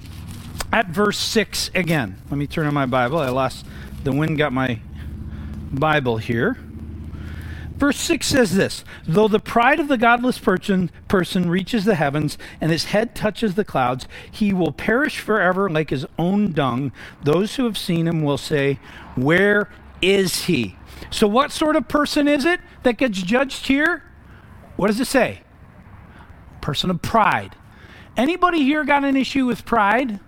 at 0.72 0.88
verse 0.88 1.18
6 1.18 1.70
again. 1.74 2.20
Let 2.30 2.36
me 2.36 2.46
turn 2.46 2.66
on 2.66 2.74
my 2.74 2.86
Bible. 2.86 3.18
I 3.18 3.30
lost 3.30 3.66
the 4.04 4.12
wind 4.12 4.38
got 4.38 4.52
my 4.52 4.80
Bible 5.72 6.18
here. 6.18 6.58
Verse 7.76 7.98
6 7.98 8.26
says 8.26 8.54
this 8.54 8.84
Though 9.06 9.28
the 9.28 9.38
pride 9.38 9.80
of 9.80 9.88
the 9.88 9.98
godless 9.98 10.38
person, 10.38 10.90
person 11.08 11.48
reaches 11.48 11.84
the 11.84 11.94
heavens 11.94 12.38
and 12.60 12.70
his 12.70 12.86
head 12.86 13.14
touches 13.14 13.54
the 13.54 13.64
clouds, 13.64 14.08
he 14.30 14.52
will 14.52 14.72
perish 14.72 15.18
forever 15.18 15.68
like 15.68 15.90
his 15.90 16.06
own 16.18 16.52
dung. 16.52 16.92
Those 17.22 17.56
who 17.56 17.64
have 17.64 17.76
seen 17.78 18.08
him 18.08 18.22
will 18.22 18.38
say, 18.38 18.78
Where 19.14 19.68
is 20.00 20.44
he? 20.44 20.76
So, 21.10 21.26
what 21.26 21.52
sort 21.52 21.76
of 21.76 21.88
person 21.88 22.26
is 22.26 22.44
it 22.44 22.60
that 22.82 22.96
gets 22.96 23.20
judged 23.20 23.66
here? 23.66 24.02
What 24.76 24.88
does 24.88 25.00
it 25.00 25.06
say? 25.06 25.40
Person 26.60 26.90
of 26.90 27.02
pride. 27.02 27.56
Anybody 28.16 28.62
here 28.62 28.84
got 28.84 29.04
an 29.04 29.16
issue 29.16 29.44
with 29.44 29.66
pride? 29.66 30.20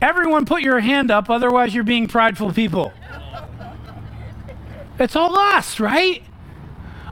Everyone 0.00 0.46
put 0.46 0.62
your 0.62 0.80
hand 0.80 1.10
up, 1.10 1.28
otherwise, 1.28 1.74
you're 1.74 1.84
being 1.84 2.06
prideful 2.06 2.52
people. 2.54 2.92
It's 5.00 5.16
all 5.16 5.38
us, 5.38 5.80
right? 5.80 6.22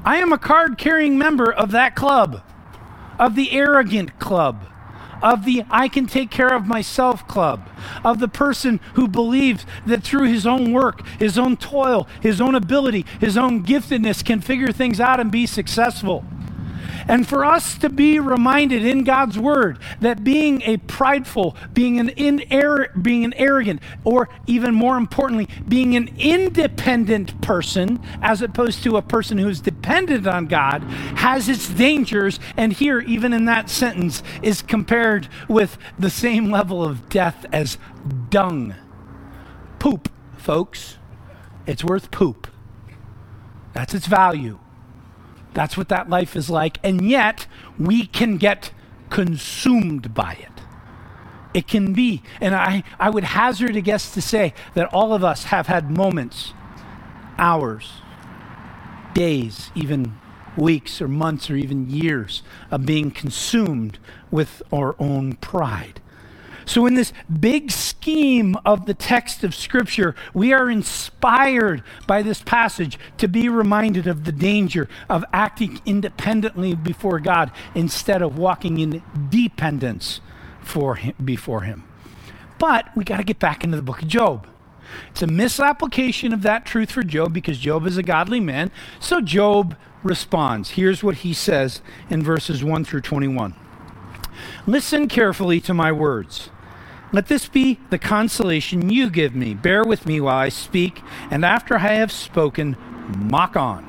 I 0.05 0.19
am 0.19 0.31
a 0.31 0.39
card 0.39 0.77
carrying 0.77 1.17
member 1.17 1.51
of 1.51 1.71
that 1.71 1.97
club, 1.97 2.43
of 3.19 3.35
the 3.35 3.51
arrogant 3.53 4.19
club, 4.19 4.67
of 5.23 5.47
the 5.47 5.65
I 5.71 5.89
can 5.89 6.07
take 6.07 6.31
care 6.31 6.55
of 6.55 6.67
myself 6.67 7.27
club, 7.27 7.67
of 8.05 8.21
the 8.21 8.29
person 8.29 8.79
who 8.93 9.09
believes 9.09 9.65
that 9.87 10.05
through 10.05 10.29
his 10.29 10.47
own 10.47 10.73
work, 10.73 11.05
his 11.19 11.39
own 11.39 11.57
toil, 11.57 12.07
his 12.21 12.43
own 12.43 12.55
ability, 12.55 13.07
his 13.21 13.39
own 13.39 13.65
giftedness 13.65 14.23
can 14.23 14.43
figure 14.43 14.71
things 14.71 15.01
out 15.01 15.19
and 15.19 15.31
be 15.31 15.47
successful. 15.47 16.25
And 17.09 17.27
for 17.27 17.45
us 17.45 17.79
to 17.79 17.89
be 17.89 18.21
reminded 18.21 18.85
in 18.85 19.03
God's 19.03 19.39
word 19.39 19.79
that 20.01 20.23
being 20.23 20.61
a 20.63 20.77
prideful, 20.77 21.57
being 21.73 21.99
an 21.99 22.11
in 22.11 22.45
being 23.01 23.25
an 23.25 23.33
arrogant, 23.35 23.81
or 24.05 24.29
even 24.47 24.75
more 24.75 24.99
importantly, 24.99 25.49
being 25.67 25.97
an 25.97 26.15
independent 26.19 27.41
person, 27.41 27.99
as 28.21 28.43
opposed 28.43 28.83
to 28.83 28.99
a 28.99 29.03
person 29.03 29.39
who 29.39 29.49
is 29.49 29.61
dependent 29.61 30.27
on 30.27 30.47
God, 30.47 30.83
has 30.83 31.49
its 31.49 31.69
dangers. 31.69 32.39
And 32.59 32.75
here, 32.75 33.01
even 33.01 33.33
in 33.33 33.47
that 33.47 33.71
sentence, 33.71 34.23
is 34.43 34.61
compared 34.61 35.29
with 35.49 35.79
the 35.99 36.11
same 36.11 36.51
level 36.51 36.85
of 36.85 37.09
death 37.09 37.47
as 37.53 37.79
dung. 38.29 38.75
Poop, 39.79 40.11
folks. 40.37 40.99
It's 41.67 41.85
worth 41.85 42.11
poop. 42.11 42.49
That's 43.73 43.95
its 43.95 44.07
value. 44.07 44.59
That's 45.55 45.77
what 45.77 45.89
that 45.89 46.09
life 46.09 46.37
is 46.37 46.49
like. 46.51 46.79
And 46.83 47.09
yet, 47.09 47.47
we 47.79 48.07
can 48.07 48.37
get 48.37 48.71
consumed 49.11 50.15
by 50.15 50.35
it. 50.35 50.63
It 51.55 51.67
can 51.67 51.93
be. 51.93 52.23
And 52.41 52.55
I, 52.55 52.85
I 53.01 53.11
would 53.11 53.25
hazard 53.25 53.75
a 53.77 53.81
guess 53.81 54.13
to 54.13 54.23
say 54.23 54.55
that 54.75 54.93
all 54.93 55.15
of 55.15 55.25
us 55.25 55.45
have 55.45 55.67
had 55.67 55.91
moments, 55.91 56.53
hours, 57.39 57.93
days, 59.15 59.71
even 59.75 60.15
weeks 60.57 61.01
or 61.01 61.09
months 61.09 61.51
or 61.51 61.57
even 61.57 61.89
years 61.89 62.43
of 62.71 62.85
being 62.85 63.11
consumed 63.11 63.99
with 64.31 64.63
our 64.73 64.95
own 64.99 65.35
pride. 65.35 66.01
So, 66.69 66.85
in 66.85 66.97
this 66.97 67.15
big 67.41 67.71
scheme 67.71 68.55
of 68.63 68.85
the 68.85 68.93
text 68.93 69.43
of 69.43 69.55
Scripture, 69.55 70.15
we 70.35 70.53
are 70.53 70.69
inspired 70.69 71.83
by 72.07 72.21
this 72.21 72.43
passage 72.43 72.99
to 73.17 73.27
be 73.27 73.49
reminded 73.49 74.07
of 74.07 74.25
the 74.25 74.33
danger 74.33 74.87
of 75.09 75.25
acting 75.33 75.81
independently 75.87 76.75
before 76.75 77.21
God 77.21 77.53
instead 77.75 78.21
of 78.21 78.37
walking 78.37 78.81
in 78.81 79.03
dependence 79.31 80.21
for 80.61 80.97
him, 80.97 81.15
before 81.25 81.63
Him. 81.63 81.85
But 82.59 82.95
we 82.95 83.03
got 83.03 83.17
to 83.17 83.25
get 83.25 83.39
back 83.39 83.65
into 83.65 83.79
the 83.79 83.83
book 83.83 84.03
of 84.03 84.09
Job. 84.09 84.47
It's 85.11 85.23
a 85.23 85.27
misapplication 85.27 86.35
of 86.35 86.43
that 86.43 86.67
truth 86.67 86.91
for 86.91 87.03
Job 87.03 87.33
because 87.33 87.57
Job 87.57 87.87
is 87.87 87.97
a 87.97 88.03
godly 88.03 88.41
man. 88.41 88.71
So 89.01 89.23
Job 89.23 89.75
responds. 90.03 90.73
Here's 90.73 91.03
what 91.03 91.17
he 91.17 91.33
says 91.33 91.81
in 92.11 92.23
verses 92.23 92.63
1 92.63 92.85
through 92.85 93.01
21. 93.01 93.55
Listen 94.67 95.09
carefully 95.09 95.63
to 95.63 95.73
my 95.73 95.91
words. 95.91 96.51
Let 97.11 97.29
this 97.29 97.49
be 97.49 97.81
the 97.89 97.99
consolation 97.99 98.91
you 98.91 99.09
give 99.09 99.35
me. 99.35 99.55
Bear 99.55 99.83
with 99.83 100.07
me 100.07 100.21
while 100.21 100.37
I 100.37 100.51
speak, 100.51 101.03
and 101.31 101.45
after 101.45 101.77
I 101.77 101.95
have 101.95 102.13
spoken, 102.13 102.77
mock 103.17 103.57
on. 103.57 103.87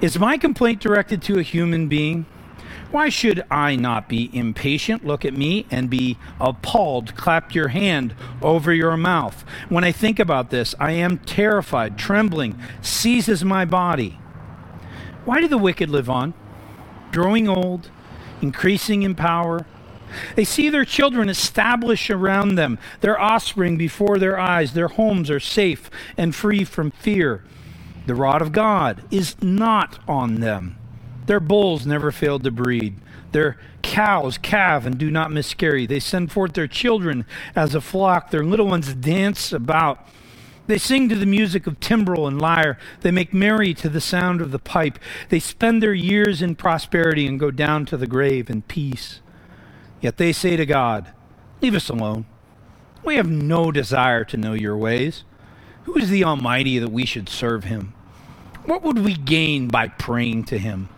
Is 0.00 0.18
my 0.18 0.38
complaint 0.38 0.80
directed 0.80 1.20
to 1.22 1.38
a 1.38 1.42
human 1.42 1.88
being? 1.88 2.26
Why 2.92 3.08
should 3.08 3.42
I 3.50 3.74
not 3.74 4.08
be 4.08 4.30
impatient? 4.36 5.04
Look 5.04 5.24
at 5.24 5.36
me 5.36 5.66
and 5.70 5.88
be 5.88 6.18
appalled. 6.40 7.16
Clap 7.16 7.54
your 7.54 7.68
hand 7.68 8.14
over 8.42 8.72
your 8.72 8.96
mouth. 8.96 9.44
When 9.68 9.82
I 9.82 9.92
think 9.92 10.18
about 10.18 10.50
this, 10.50 10.74
I 10.78 10.92
am 10.92 11.18
terrified. 11.18 11.98
Trembling 11.98 12.60
seizes 12.82 13.44
my 13.44 13.64
body. 13.64 14.20
Why 15.24 15.40
do 15.40 15.48
the 15.48 15.58
wicked 15.58 15.88
live 15.88 16.10
on? 16.10 16.34
Growing 17.12 17.48
old, 17.48 17.90
increasing 18.40 19.02
in 19.02 19.14
power 19.14 19.66
they 20.36 20.44
see 20.44 20.68
their 20.68 20.84
children 20.84 21.28
establish 21.28 22.10
around 22.10 22.54
them, 22.54 22.78
their 23.00 23.20
offspring 23.20 23.76
before 23.76 24.18
their 24.18 24.38
eyes. 24.38 24.72
Their 24.72 24.88
homes 24.88 25.30
are 25.30 25.40
safe 25.40 25.90
and 26.16 26.34
free 26.34 26.64
from 26.64 26.90
fear. 26.90 27.44
The 28.06 28.14
rod 28.14 28.42
of 28.42 28.52
God 28.52 29.02
is 29.10 29.40
not 29.40 29.98
on 30.08 30.36
them. 30.36 30.76
Their 31.26 31.40
bulls 31.40 31.86
never 31.86 32.10
fail 32.10 32.38
to 32.40 32.50
breed. 32.50 32.96
Their 33.32 33.58
cows 33.82 34.38
calve 34.38 34.86
and 34.86 34.98
do 34.98 35.10
not 35.10 35.30
miscarry. 35.30 35.86
They 35.86 36.00
send 36.00 36.32
forth 36.32 36.52
their 36.52 36.66
children 36.66 37.24
as 37.54 37.74
a 37.74 37.80
flock. 37.80 38.30
Their 38.30 38.44
little 38.44 38.66
ones 38.66 38.94
dance 38.94 39.52
about. 39.52 40.06
They 40.66 40.78
sing 40.78 41.08
to 41.08 41.16
the 41.16 41.26
music 41.26 41.66
of 41.66 41.80
timbrel 41.80 42.26
and 42.26 42.40
lyre. 42.40 42.78
They 43.00 43.10
make 43.10 43.34
merry 43.34 43.74
to 43.74 43.88
the 43.88 44.00
sound 44.00 44.40
of 44.40 44.52
the 44.52 44.58
pipe. 44.58 44.98
They 45.28 45.40
spend 45.40 45.82
their 45.82 45.94
years 45.94 46.40
in 46.42 46.54
prosperity 46.54 47.26
and 47.26 47.40
go 47.40 47.50
down 47.50 47.86
to 47.86 47.96
the 47.96 48.06
grave 48.06 48.48
in 48.48 48.62
peace. 48.62 49.20
Yet 50.02 50.18
they 50.18 50.32
say 50.32 50.56
to 50.56 50.66
God, 50.66 51.12
Leave 51.62 51.74
us 51.76 51.88
alone. 51.88 52.26
We 53.04 53.14
have 53.16 53.30
no 53.30 53.70
desire 53.70 54.24
to 54.24 54.36
know 54.36 54.52
your 54.52 54.76
ways. 54.76 55.24
Who 55.84 55.96
is 55.96 56.10
the 56.10 56.24
Almighty 56.24 56.78
that 56.78 56.90
we 56.90 57.06
should 57.06 57.28
serve 57.28 57.64
him? 57.64 57.94
What 58.64 58.82
would 58.82 58.98
we 58.98 59.14
gain 59.14 59.68
by 59.68 59.88
praying 59.88 60.44
to 60.44 60.58
him? 60.58 60.88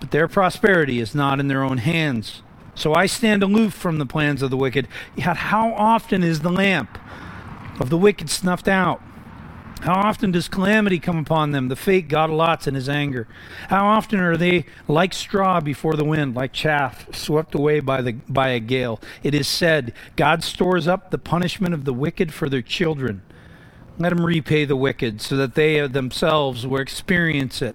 But 0.00 0.10
their 0.10 0.28
prosperity 0.28 0.98
is 0.98 1.14
not 1.14 1.40
in 1.40 1.48
their 1.48 1.62
own 1.62 1.78
hands. 1.78 2.42
So 2.74 2.94
I 2.94 3.06
stand 3.06 3.42
aloof 3.42 3.74
from 3.74 3.98
the 3.98 4.06
plans 4.06 4.40
of 4.42 4.50
the 4.50 4.56
wicked. 4.56 4.88
Yet 5.14 5.36
how 5.36 5.74
often 5.74 6.22
is 6.22 6.40
the 6.40 6.50
lamp 6.50 6.98
of 7.78 7.90
the 7.90 7.98
wicked 7.98 8.30
snuffed 8.30 8.68
out? 8.68 9.02
How 9.82 9.94
often 9.94 10.30
does 10.30 10.46
calamity 10.46 10.98
come 10.98 11.16
upon 11.16 11.52
them, 11.52 11.68
the 11.68 11.76
fate 11.76 12.08
God 12.08 12.28
allots 12.28 12.66
in 12.66 12.74
his 12.74 12.86
anger? 12.88 13.26
How 13.68 13.86
often 13.86 14.20
are 14.20 14.36
they 14.36 14.66
like 14.86 15.14
straw 15.14 15.58
before 15.58 15.94
the 15.94 16.04
wind, 16.04 16.34
like 16.34 16.52
chaff 16.52 17.14
swept 17.16 17.54
away 17.54 17.80
by, 17.80 18.02
the, 18.02 18.12
by 18.28 18.50
a 18.50 18.60
gale? 18.60 19.00
It 19.22 19.34
is 19.34 19.48
said, 19.48 19.94
God 20.16 20.44
stores 20.44 20.86
up 20.86 21.10
the 21.10 21.18
punishment 21.18 21.72
of 21.72 21.86
the 21.86 21.94
wicked 21.94 22.34
for 22.34 22.50
their 22.50 22.60
children. 22.60 23.22
Let 23.98 24.10
them 24.10 24.26
repay 24.26 24.66
the 24.66 24.76
wicked 24.76 25.22
so 25.22 25.36
that 25.36 25.54
they 25.54 25.86
themselves 25.86 26.66
will 26.66 26.80
experience 26.80 27.62
it. 27.62 27.74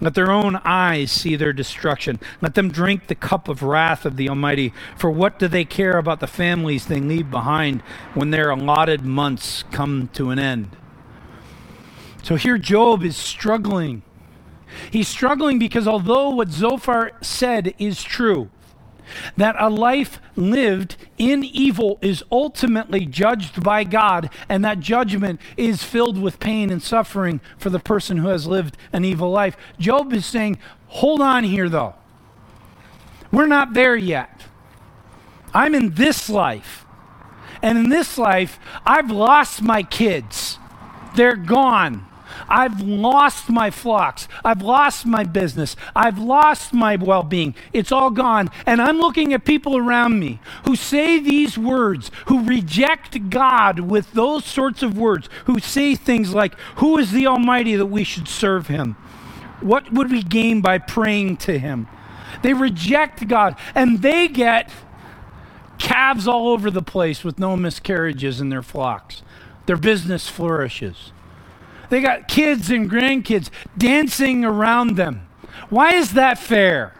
Let 0.00 0.14
their 0.14 0.30
own 0.30 0.56
eyes 0.64 1.10
see 1.10 1.34
their 1.34 1.54
destruction. 1.54 2.20
Let 2.42 2.54
them 2.56 2.70
drink 2.70 3.06
the 3.06 3.14
cup 3.14 3.48
of 3.48 3.62
wrath 3.62 4.04
of 4.04 4.16
the 4.16 4.28
Almighty. 4.28 4.74
For 4.96 5.10
what 5.10 5.38
do 5.38 5.48
they 5.48 5.64
care 5.64 5.96
about 5.96 6.20
the 6.20 6.26
families 6.26 6.86
they 6.86 7.00
leave 7.00 7.30
behind 7.30 7.80
when 8.12 8.30
their 8.30 8.50
allotted 8.50 9.04
months 9.04 9.64
come 9.72 10.08
to 10.12 10.30
an 10.30 10.38
end? 10.38 10.76
So 12.22 12.36
here 12.36 12.58
Job 12.58 13.02
is 13.04 13.16
struggling. 13.16 14.02
He's 14.90 15.08
struggling 15.08 15.58
because 15.58 15.88
although 15.88 16.30
what 16.30 16.48
Zophar 16.48 17.12
said 17.22 17.74
is 17.78 18.02
true, 18.02 18.50
that 19.36 19.56
a 19.58 19.68
life 19.68 20.20
lived 20.36 20.96
in 21.16 21.42
evil 21.42 21.98
is 22.02 22.22
ultimately 22.30 23.06
judged 23.06 23.62
by 23.62 23.84
God, 23.84 24.30
and 24.48 24.64
that 24.64 24.80
judgment 24.80 25.40
is 25.56 25.82
filled 25.82 26.20
with 26.20 26.40
pain 26.40 26.70
and 26.70 26.82
suffering 26.82 27.40
for 27.56 27.70
the 27.70 27.78
person 27.78 28.18
who 28.18 28.28
has 28.28 28.46
lived 28.46 28.76
an 28.92 29.04
evil 29.04 29.30
life. 29.30 29.56
Job 29.78 30.12
is 30.12 30.26
saying, 30.26 30.58
Hold 30.88 31.20
on 31.20 31.44
here, 31.44 31.68
though. 31.68 31.94
We're 33.30 33.46
not 33.46 33.74
there 33.74 33.96
yet. 33.96 34.44
I'm 35.52 35.74
in 35.74 35.94
this 35.94 36.30
life. 36.30 36.86
And 37.60 37.76
in 37.76 37.88
this 37.90 38.16
life, 38.16 38.58
I've 38.86 39.10
lost 39.10 39.62
my 39.62 39.82
kids. 39.82 40.58
They're 41.16 41.36
gone. 41.36 42.06
I've 42.48 42.80
lost 42.80 43.48
my 43.48 43.70
flocks. 43.70 44.28
I've 44.44 44.62
lost 44.62 45.06
my 45.06 45.24
business. 45.24 45.76
I've 45.94 46.18
lost 46.18 46.72
my 46.72 46.96
well 46.96 47.22
being. 47.22 47.54
It's 47.72 47.92
all 47.92 48.10
gone. 48.10 48.50
And 48.66 48.80
I'm 48.80 48.98
looking 48.98 49.32
at 49.32 49.44
people 49.44 49.76
around 49.76 50.18
me 50.18 50.40
who 50.66 50.76
say 50.76 51.18
these 51.18 51.58
words, 51.58 52.10
who 52.26 52.44
reject 52.44 53.30
God 53.30 53.80
with 53.80 54.12
those 54.12 54.44
sorts 54.44 54.82
of 54.82 54.96
words, 54.96 55.28
who 55.46 55.58
say 55.58 55.94
things 55.94 56.34
like, 56.34 56.54
Who 56.76 56.98
is 56.98 57.12
the 57.12 57.26
Almighty 57.26 57.76
that 57.76 57.86
we 57.86 58.04
should 58.04 58.28
serve 58.28 58.68
him? 58.68 58.96
What 59.60 59.92
would 59.92 60.10
we 60.10 60.22
gain 60.22 60.60
by 60.60 60.78
praying 60.78 61.38
to 61.38 61.58
him? 61.58 61.88
They 62.42 62.52
reject 62.52 63.26
God 63.26 63.56
and 63.74 64.02
they 64.02 64.28
get 64.28 64.70
calves 65.78 66.28
all 66.28 66.48
over 66.48 66.70
the 66.70 66.82
place 66.82 67.24
with 67.24 67.38
no 67.38 67.56
miscarriages 67.56 68.40
in 68.40 68.48
their 68.48 68.62
flocks. 68.62 69.22
Their 69.68 69.76
business 69.76 70.30
flourishes. 70.30 71.12
They 71.90 72.00
got 72.00 72.26
kids 72.26 72.70
and 72.70 72.90
grandkids 72.90 73.50
dancing 73.76 74.42
around 74.42 74.96
them. 74.96 75.28
Why 75.68 75.92
is 75.92 76.14
that 76.14 76.38
fair? 76.38 76.94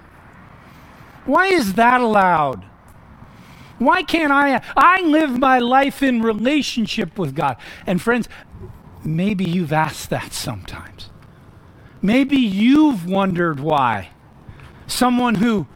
Why 1.24 1.46
is 1.46 1.72
that 1.74 2.02
allowed? 2.02 2.66
Why 3.78 4.02
can't 4.02 4.30
I? 4.30 4.60
I 4.76 5.00
live 5.00 5.38
my 5.38 5.58
life 5.58 6.02
in 6.02 6.20
relationship 6.20 7.18
with 7.18 7.34
God. 7.34 7.56
And 7.86 8.02
friends, 8.02 8.28
maybe 9.02 9.46
you've 9.46 9.72
asked 9.72 10.10
that 10.10 10.34
sometimes. 10.34 11.08
Maybe 12.02 12.36
you've 12.36 13.06
wondered 13.06 13.60
why. 13.60 14.10
Someone 14.86 15.36
who 15.36 15.66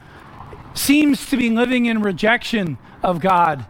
seems 0.75 1.25
to 1.31 1.37
be 1.37 1.49
living 1.49 1.87
in 1.87 2.03
rejection 2.03 2.77
of 3.01 3.19
God 3.19 3.65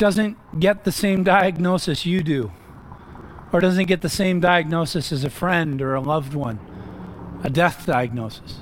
doesn't 0.00 0.58
get 0.58 0.84
the 0.84 0.90
same 0.90 1.22
diagnosis 1.22 2.06
you 2.06 2.22
do, 2.22 2.50
or 3.52 3.60
doesn't 3.60 3.84
get 3.84 4.00
the 4.00 4.08
same 4.08 4.40
diagnosis 4.40 5.12
as 5.12 5.24
a 5.24 5.30
friend 5.30 5.82
or 5.82 5.94
a 5.94 6.00
loved 6.00 6.32
one, 6.32 6.58
a 7.44 7.50
death 7.50 7.84
diagnosis. 7.84 8.60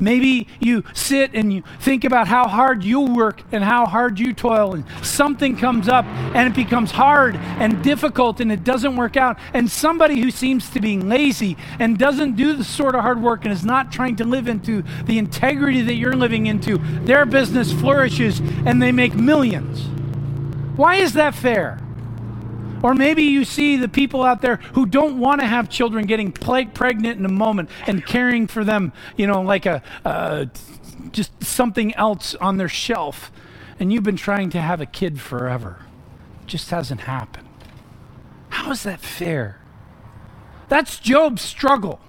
Maybe 0.00 0.48
you 0.58 0.82
sit 0.92 1.34
and 1.34 1.52
you 1.52 1.62
think 1.78 2.02
about 2.02 2.26
how 2.26 2.48
hard 2.48 2.82
you 2.82 3.00
work 3.02 3.42
and 3.52 3.62
how 3.62 3.86
hard 3.86 4.18
you 4.18 4.32
toil, 4.32 4.74
and 4.74 4.84
something 5.02 5.56
comes 5.56 5.88
up 5.88 6.04
and 6.34 6.48
it 6.48 6.56
becomes 6.56 6.90
hard 6.90 7.36
and 7.36 7.80
difficult 7.84 8.40
and 8.40 8.50
it 8.50 8.64
doesn't 8.64 8.96
work 8.96 9.16
out. 9.16 9.38
And 9.54 9.70
somebody 9.70 10.20
who 10.20 10.32
seems 10.32 10.68
to 10.70 10.80
be 10.80 10.98
lazy 10.98 11.56
and 11.78 11.96
doesn't 11.96 12.34
do 12.34 12.54
the 12.54 12.64
sort 12.64 12.96
of 12.96 13.02
hard 13.02 13.22
work 13.22 13.44
and 13.44 13.52
is 13.52 13.64
not 13.64 13.92
trying 13.92 14.16
to 14.16 14.24
live 14.24 14.48
into 14.48 14.82
the 15.04 15.16
integrity 15.16 15.82
that 15.82 15.94
you're 15.94 16.16
living 16.16 16.46
into, 16.46 16.78
their 17.04 17.24
business 17.24 17.72
flourishes 17.72 18.40
and 18.40 18.82
they 18.82 18.90
make 18.90 19.14
millions. 19.14 19.99
Why 20.76 20.96
is 20.96 21.14
that 21.14 21.34
fair? 21.34 21.80
Or 22.82 22.94
maybe 22.94 23.24
you 23.24 23.44
see 23.44 23.76
the 23.76 23.88
people 23.88 24.24
out 24.24 24.40
there 24.40 24.56
who 24.74 24.86
don't 24.86 25.18
want 25.18 25.40
to 25.40 25.46
have 25.46 25.68
children 25.68 26.06
getting 26.06 26.32
pregnant 26.32 27.18
in 27.18 27.24
a 27.26 27.30
moment 27.30 27.68
and 27.86 28.04
caring 28.04 28.46
for 28.46 28.64
them, 28.64 28.92
you 29.16 29.26
know, 29.26 29.42
like 29.42 29.66
a 29.66 29.82
uh, 30.04 30.46
just 31.12 31.42
something 31.42 31.94
else 31.94 32.34
on 32.36 32.56
their 32.56 32.68
shelf. 32.68 33.30
And 33.78 33.92
you've 33.92 34.02
been 34.02 34.16
trying 34.16 34.50
to 34.50 34.60
have 34.60 34.80
a 34.80 34.86
kid 34.86 35.20
forever. 35.20 35.84
It 36.42 36.46
just 36.46 36.70
hasn't 36.70 37.02
happened. 37.02 37.48
How 38.50 38.70
is 38.70 38.82
that 38.82 39.00
fair? 39.00 39.60
That's 40.68 40.98
Job's 40.98 41.42
struggle. 41.42 42.00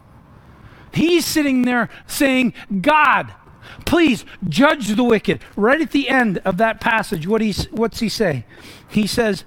He's 0.93 1.25
sitting 1.25 1.63
there 1.63 1.89
saying, 2.07 2.53
God, 2.81 3.33
please 3.85 4.25
judge 4.47 4.89
the 4.89 5.03
wicked. 5.03 5.41
Right 5.55 5.81
at 5.81 5.91
the 5.91 6.09
end 6.09 6.39
of 6.39 6.57
that 6.57 6.81
passage, 6.81 7.27
what 7.27 7.41
he's, 7.41 7.65
what's 7.65 7.99
he 7.99 8.09
say? 8.09 8.45
He 8.89 9.07
says, 9.07 9.45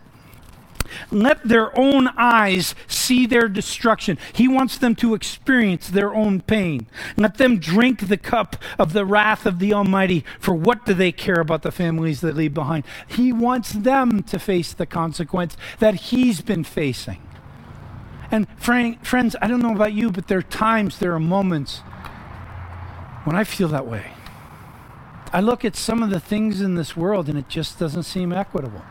let 1.11 1.43
their 1.47 1.77
own 1.79 2.09
eyes 2.17 2.75
see 2.87 3.27
their 3.27 3.49
destruction. 3.49 4.19
He 4.33 4.49
wants 4.49 4.79
them 4.79 4.95
to 4.97 5.15
experience 5.15 5.89
their 5.89 6.15
own 6.15 6.41
pain. 6.41 6.87
Let 7.17 7.39
them 7.39 7.59
drink 7.59 8.09
the 8.09 8.17
cup 8.17 8.57
of 8.79 8.93
the 8.93 9.05
wrath 9.05 9.47
of 9.47 9.59
the 9.59 9.73
Almighty. 9.73 10.25
For 10.39 10.55
what 10.55 10.85
do 10.87 10.95
they 10.95 11.13
care 11.13 11.41
about 11.41 11.63
the 11.63 11.73
families 11.73 12.21
they 12.21 12.33
leave 12.33 12.55
behind? 12.55 12.85
He 13.09 13.33
wants 13.33 13.73
them 13.73 14.23
to 14.25 14.39
face 14.39 14.73
the 14.73 14.87
consequence 14.87 15.57
that 15.79 15.95
he's 15.95 16.41
been 16.41 16.65
facing. 16.65 17.23
And 18.31 18.47
friends, 18.59 19.37
I 19.41 19.47
don't 19.47 19.61
know 19.61 19.75
about 19.75 19.93
you, 19.93 20.11
but 20.11 20.29
there 20.29 20.39
are 20.39 20.43
times, 20.43 20.99
there 20.99 21.15
are 21.15 21.21
moments 21.21 21.79
when 23.25 23.37
I 23.37 23.45
feel 23.45 23.69
that 23.69 23.87
way. 23.87 24.14
I 25.35 25.41
look 25.41 25.65
at 25.65 25.75
some 25.75 26.01
of 26.01 26.11
the 26.11 26.21
things 26.21 26.61
in 26.61 26.77
this 26.77 26.97
world 26.97 27.29
and 27.29 27.37
it 27.37 27.49
just 27.49 27.77
doesn't 27.77 28.05
seem 28.05 28.33
equitable. 28.33 28.83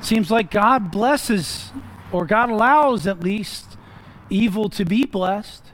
Seems 0.00 0.30
like 0.30 0.48
God 0.48 0.92
blesses, 0.92 1.72
or 2.12 2.24
God 2.24 2.50
allows 2.50 3.04
at 3.04 3.18
least, 3.18 3.76
evil 4.30 4.68
to 4.70 4.84
be 4.84 5.04
blessed. 5.04 5.64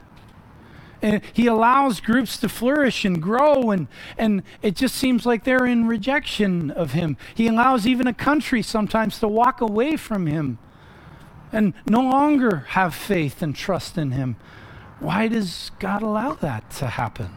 And 0.99 1.21
he 1.31 1.45
allows 1.45 1.99
groups 2.01 2.37
to 2.39 2.49
flourish 2.49 3.05
and 3.05 3.21
grow, 3.21 3.69
and, 3.69 3.87
and 4.17 4.41
it 4.63 4.75
just 4.75 4.95
seems 4.95 5.27
like 5.27 5.43
they're 5.43 5.67
in 5.67 5.85
rejection 5.85 6.71
of 6.71 6.93
him. 6.93 7.15
He 7.35 7.47
allows 7.47 7.85
even 7.85 8.07
a 8.07 8.15
country 8.15 8.63
sometimes 8.63 9.19
to 9.19 9.27
walk 9.27 9.61
away 9.61 9.95
from 9.95 10.25
him 10.25 10.57
and 11.51 11.75
no 11.87 12.01
longer 12.01 12.65
have 12.69 12.95
faith 12.95 13.43
and 13.43 13.55
trust 13.55 13.95
in 13.95 14.09
him. 14.09 14.37
Why 14.99 15.27
does 15.27 15.69
God 15.77 16.01
allow 16.01 16.33
that 16.33 16.71
to 16.71 16.87
happen? 16.87 17.29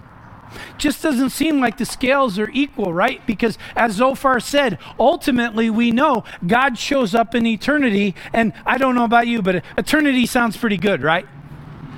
Just 0.78 1.02
doesn't 1.02 1.30
seem 1.30 1.60
like 1.60 1.78
the 1.78 1.84
scales 1.84 2.38
are 2.38 2.50
equal, 2.50 2.92
right? 2.92 3.24
Because 3.26 3.58
as 3.76 3.94
Zophar 3.94 4.40
said, 4.40 4.78
ultimately 4.98 5.70
we 5.70 5.90
know 5.90 6.24
God 6.46 6.78
shows 6.78 7.14
up 7.14 7.34
in 7.34 7.46
eternity. 7.46 8.14
And 8.32 8.52
I 8.66 8.78
don't 8.78 8.94
know 8.94 9.04
about 9.04 9.26
you, 9.26 9.42
but 9.42 9.64
eternity 9.76 10.26
sounds 10.26 10.56
pretty 10.56 10.76
good, 10.76 11.02
right? 11.02 11.26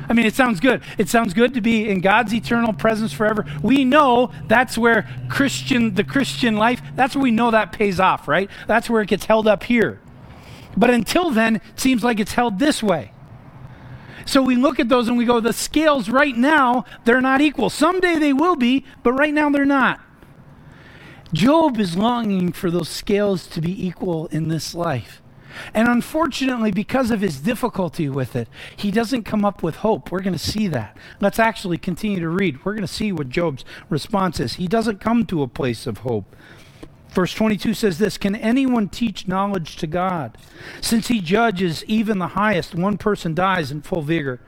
I 0.08 0.14
mean, 0.14 0.26
it 0.26 0.34
sounds 0.34 0.60
good. 0.60 0.82
It 0.98 1.08
sounds 1.08 1.32
good 1.32 1.54
to 1.54 1.60
be 1.60 1.88
in 1.88 2.00
God's 2.00 2.34
eternal 2.34 2.72
presence 2.72 3.12
forever. 3.12 3.46
We 3.62 3.84
know 3.84 4.30
that's 4.46 4.76
where 4.76 5.08
Christian, 5.28 5.94
the 5.94 6.04
Christian 6.04 6.56
life, 6.56 6.82
that's 6.94 7.14
where 7.14 7.22
we 7.22 7.30
know 7.30 7.50
that 7.50 7.72
pays 7.72 8.00
off, 8.00 8.28
right? 8.28 8.50
That's 8.66 8.90
where 8.90 9.02
it 9.02 9.08
gets 9.08 9.26
held 9.26 9.46
up 9.46 9.62
here. 9.62 10.00
But 10.76 10.90
until 10.90 11.30
then, 11.30 11.56
it 11.56 11.80
seems 11.80 12.02
like 12.02 12.18
it's 12.20 12.32
held 12.32 12.58
this 12.58 12.82
way. 12.82 13.12
So 14.24 14.42
we 14.42 14.56
look 14.56 14.80
at 14.80 14.88
those 14.88 15.08
and 15.08 15.16
we 15.16 15.24
go, 15.24 15.40
the 15.40 15.52
scales 15.52 16.08
right 16.08 16.37
now, 16.37 16.85
they're 17.04 17.20
not 17.20 17.40
equal. 17.40 17.70
Someday 17.70 18.16
they 18.16 18.32
will 18.32 18.56
be, 18.56 18.85
but 19.02 19.12
right 19.12 19.35
now 19.35 19.50
they're 19.50 19.64
not. 19.64 20.00
Job 21.32 21.78
is 21.78 21.96
longing 21.96 22.52
for 22.52 22.70
those 22.70 22.88
scales 22.88 23.46
to 23.48 23.61
be 23.61 23.87
equal 23.87 24.26
in 24.26 24.48
this 24.48 24.74
life. 24.74 25.22
And 25.74 25.88
unfortunately, 25.88 26.70
because 26.70 27.11
of 27.11 27.20
his 27.20 27.40
difficulty 27.40 28.08
with 28.08 28.37
it, 28.37 28.48
he 28.76 28.90
doesn't 28.90 29.24
come 29.24 29.44
up 29.44 29.62
with 29.62 29.76
hope. 29.76 30.11
We're 30.11 30.22
going 30.22 30.32
to 30.32 30.38
see 30.38 30.66
that. 30.68 30.96
Let's 31.20 31.38
actually 31.38 31.78
continue 31.78 32.20
to 32.20 32.28
read. 32.28 32.64
We're 32.64 32.72
going 32.72 32.87
to 32.87 32.92
see 32.92 33.12
what 33.12 33.28
Job's 33.28 33.64
response 33.88 34.40
is. 34.40 34.54
He 34.54 34.66
doesn't 34.66 35.00
come 35.00 35.26
to 35.26 35.42
a 35.42 35.48
place 35.48 35.87
of 35.87 35.98
hope. 35.98 36.35
Verse 37.12 37.35
22 37.35 37.75
says 37.75 37.98
this 37.98 38.16
Can 38.16 38.35
anyone 38.35 38.88
teach 38.88 39.29
knowledge 39.29 39.77
to 39.77 39.87
God? 39.87 40.38
Since 40.81 41.09
he 41.09 41.20
judges 41.20 41.85
even 41.85 42.18
the 42.18 42.29
highest, 42.29 42.75
one 42.75 42.96
person 42.96 43.35
dies 43.35 43.70
in 43.70 43.83
full 43.83 44.01
vigor, 44.01 44.40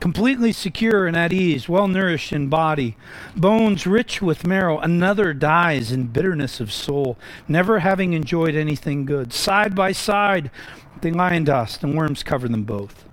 completely 0.00 0.52
secure 0.52 1.06
and 1.06 1.16
at 1.16 1.32
ease, 1.32 1.66
well 1.66 1.88
nourished 1.88 2.32
in 2.32 2.48
body, 2.48 2.96
bones 3.34 3.86
rich 3.86 4.20
with 4.20 4.46
marrow. 4.46 4.78
Another 4.78 5.32
dies 5.32 5.90
in 5.90 6.08
bitterness 6.08 6.60
of 6.60 6.70
soul, 6.70 7.16
never 7.48 7.78
having 7.78 8.12
enjoyed 8.12 8.54
anything 8.54 9.06
good. 9.06 9.32
Side 9.32 9.74
by 9.74 9.92
side, 9.92 10.50
they 11.00 11.10
lie 11.10 11.34
in 11.34 11.44
dust, 11.44 11.82
and 11.82 11.96
worms 11.96 12.22
cover 12.22 12.48
them 12.48 12.64
both. 12.64 13.06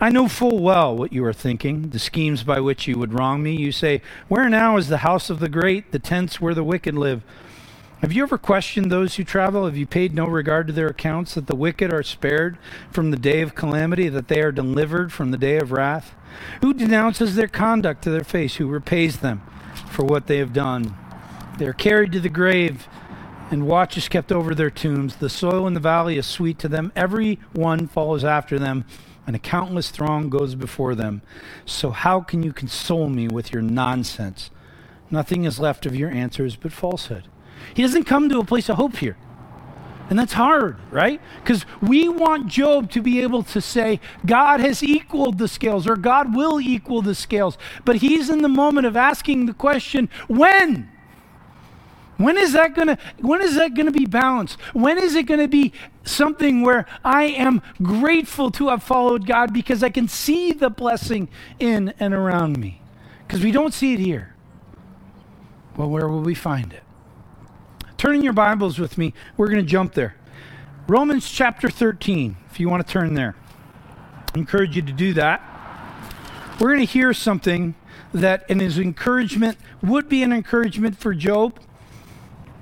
I 0.00 0.08
know 0.08 0.26
full 0.26 0.58
well 0.58 0.96
what 0.96 1.12
you 1.12 1.24
are 1.24 1.32
thinking, 1.32 1.90
the 1.90 2.00
schemes 2.00 2.42
by 2.42 2.58
which 2.58 2.88
you 2.88 2.98
would 2.98 3.14
wrong 3.14 3.40
me. 3.40 3.54
You 3.54 3.70
say, 3.70 4.02
Where 4.26 4.48
now 4.48 4.76
is 4.76 4.88
the 4.88 4.98
house 4.98 5.30
of 5.30 5.38
the 5.38 5.48
great, 5.48 5.92
the 5.92 6.00
tents 6.00 6.40
where 6.40 6.54
the 6.54 6.64
wicked 6.64 6.96
live? 6.96 7.22
Have 8.02 8.12
you 8.12 8.24
ever 8.24 8.36
questioned 8.36 8.90
those 8.90 9.14
who 9.14 9.22
travel? 9.22 9.64
Have 9.64 9.76
you 9.76 9.86
paid 9.86 10.12
no 10.12 10.26
regard 10.26 10.66
to 10.66 10.72
their 10.72 10.88
accounts 10.88 11.34
that 11.34 11.46
the 11.46 11.54
wicked 11.54 11.92
are 11.92 12.02
spared 12.02 12.58
from 12.90 13.12
the 13.12 13.16
day 13.16 13.42
of 13.42 13.54
calamity, 13.54 14.08
that 14.08 14.26
they 14.26 14.40
are 14.40 14.50
delivered 14.50 15.12
from 15.12 15.30
the 15.30 15.38
day 15.38 15.56
of 15.58 15.70
wrath? 15.70 16.12
Who 16.62 16.74
denounces 16.74 17.36
their 17.36 17.46
conduct 17.46 18.02
to 18.02 18.10
their 18.10 18.24
face? 18.24 18.56
Who 18.56 18.66
repays 18.66 19.20
them 19.20 19.40
for 19.88 20.04
what 20.04 20.26
they 20.26 20.38
have 20.38 20.52
done? 20.52 20.96
They 21.58 21.66
are 21.66 21.72
carried 21.72 22.10
to 22.10 22.18
the 22.18 22.28
grave, 22.28 22.88
and 23.52 23.68
watch 23.68 23.96
is 23.96 24.08
kept 24.08 24.32
over 24.32 24.52
their 24.52 24.68
tombs. 24.68 25.14
The 25.14 25.30
soil 25.30 25.68
in 25.68 25.74
the 25.74 25.78
valley 25.78 26.18
is 26.18 26.26
sweet 26.26 26.58
to 26.58 26.68
them. 26.68 26.90
Every 26.96 27.38
one 27.52 27.86
follows 27.86 28.24
after 28.24 28.58
them, 28.58 28.84
and 29.28 29.36
a 29.36 29.38
countless 29.38 29.90
throng 29.90 30.28
goes 30.28 30.56
before 30.56 30.96
them. 30.96 31.22
So, 31.64 31.90
how 31.92 32.20
can 32.20 32.42
you 32.42 32.52
console 32.52 33.08
me 33.08 33.28
with 33.28 33.52
your 33.52 33.62
nonsense? 33.62 34.50
Nothing 35.08 35.44
is 35.44 35.60
left 35.60 35.86
of 35.86 35.94
your 35.94 36.10
answers 36.10 36.56
but 36.56 36.72
falsehood. 36.72 37.28
He 37.74 37.82
doesn't 37.82 38.04
come 38.04 38.28
to 38.28 38.38
a 38.38 38.44
place 38.44 38.68
of 38.68 38.76
hope 38.76 38.96
here. 38.96 39.16
And 40.10 40.18
that's 40.18 40.34
hard, 40.34 40.76
right? 40.90 41.20
Because 41.42 41.64
we 41.80 42.08
want 42.08 42.46
Job 42.48 42.90
to 42.90 43.00
be 43.00 43.22
able 43.22 43.42
to 43.44 43.60
say, 43.60 43.98
God 44.26 44.60
has 44.60 44.82
equaled 44.82 45.38
the 45.38 45.48
scales, 45.48 45.86
or 45.86 45.96
God 45.96 46.34
will 46.34 46.60
equal 46.60 47.00
the 47.00 47.14
scales. 47.14 47.56
But 47.84 47.96
he's 47.96 48.28
in 48.28 48.42
the 48.42 48.48
moment 48.48 48.86
of 48.86 48.96
asking 48.96 49.46
the 49.46 49.54
question, 49.54 50.10
when? 50.28 50.90
When 52.18 52.36
is 52.36 52.52
that 52.52 52.74
to 52.74 52.98
when 53.18 53.42
is 53.42 53.54
that 53.56 53.74
to 53.74 53.90
be 53.90 54.06
balanced? 54.06 54.60
When 54.74 54.98
is 54.98 55.14
it 55.14 55.26
to 55.28 55.48
be 55.48 55.72
something 56.04 56.62
where 56.62 56.86
I 57.04 57.24
am 57.24 57.62
grateful 57.82 58.50
to 58.52 58.68
have 58.68 58.82
followed 58.82 59.26
God 59.26 59.52
because 59.52 59.82
I 59.82 59.88
can 59.88 60.08
see 60.08 60.52
the 60.52 60.70
blessing 60.70 61.28
in 61.58 61.94
and 61.98 62.14
around 62.14 62.58
me? 62.58 62.82
Because 63.26 63.42
we 63.42 63.50
don't 63.50 63.74
see 63.74 63.94
it 63.94 64.00
here. 64.00 64.34
Well, 65.76 65.88
where 65.88 66.06
will 66.06 66.20
we 66.22 66.34
find 66.34 66.72
it? 66.72 66.81
Turn 68.02 68.16
in 68.16 68.22
your 68.24 68.32
Bibles 68.32 68.80
with 68.80 68.98
me. 68.98 69.14
We're 69.36 69.46
going 69.46 69.64
to 69.64 69.70
jump 69.70 69.94
there. 69.94 70.16
Romans 70.88 71.30
chapter 71.30 71.70
13, 71.70 72.36
if 72.50 72.58
you 72.58 72.68
want 72.68 72.84
to 72.84 72.92
turn 72.92 73.14
there. 73.14 73.36
I 74.34 74.38
encourage 74.38 74.74
you 74.74 74.82
to 74.82 74.92
do 74.92 75.14
that. 75.14 75.40
We're 76.58 76.74
going 76.74 76.84
to 76.84 76.92
hear 76.92 77.14
something 77.14 77.76
that 78.12 78.44
in 78.50 78.58
his 78.58 78.76
encouragement 78.76 79.56
would 79.84 80.08
be 80.08 80.24
an 80.24 80.32
encouragement 80.32 80.98
for 80.98 81.14
Job. 81.14 81.60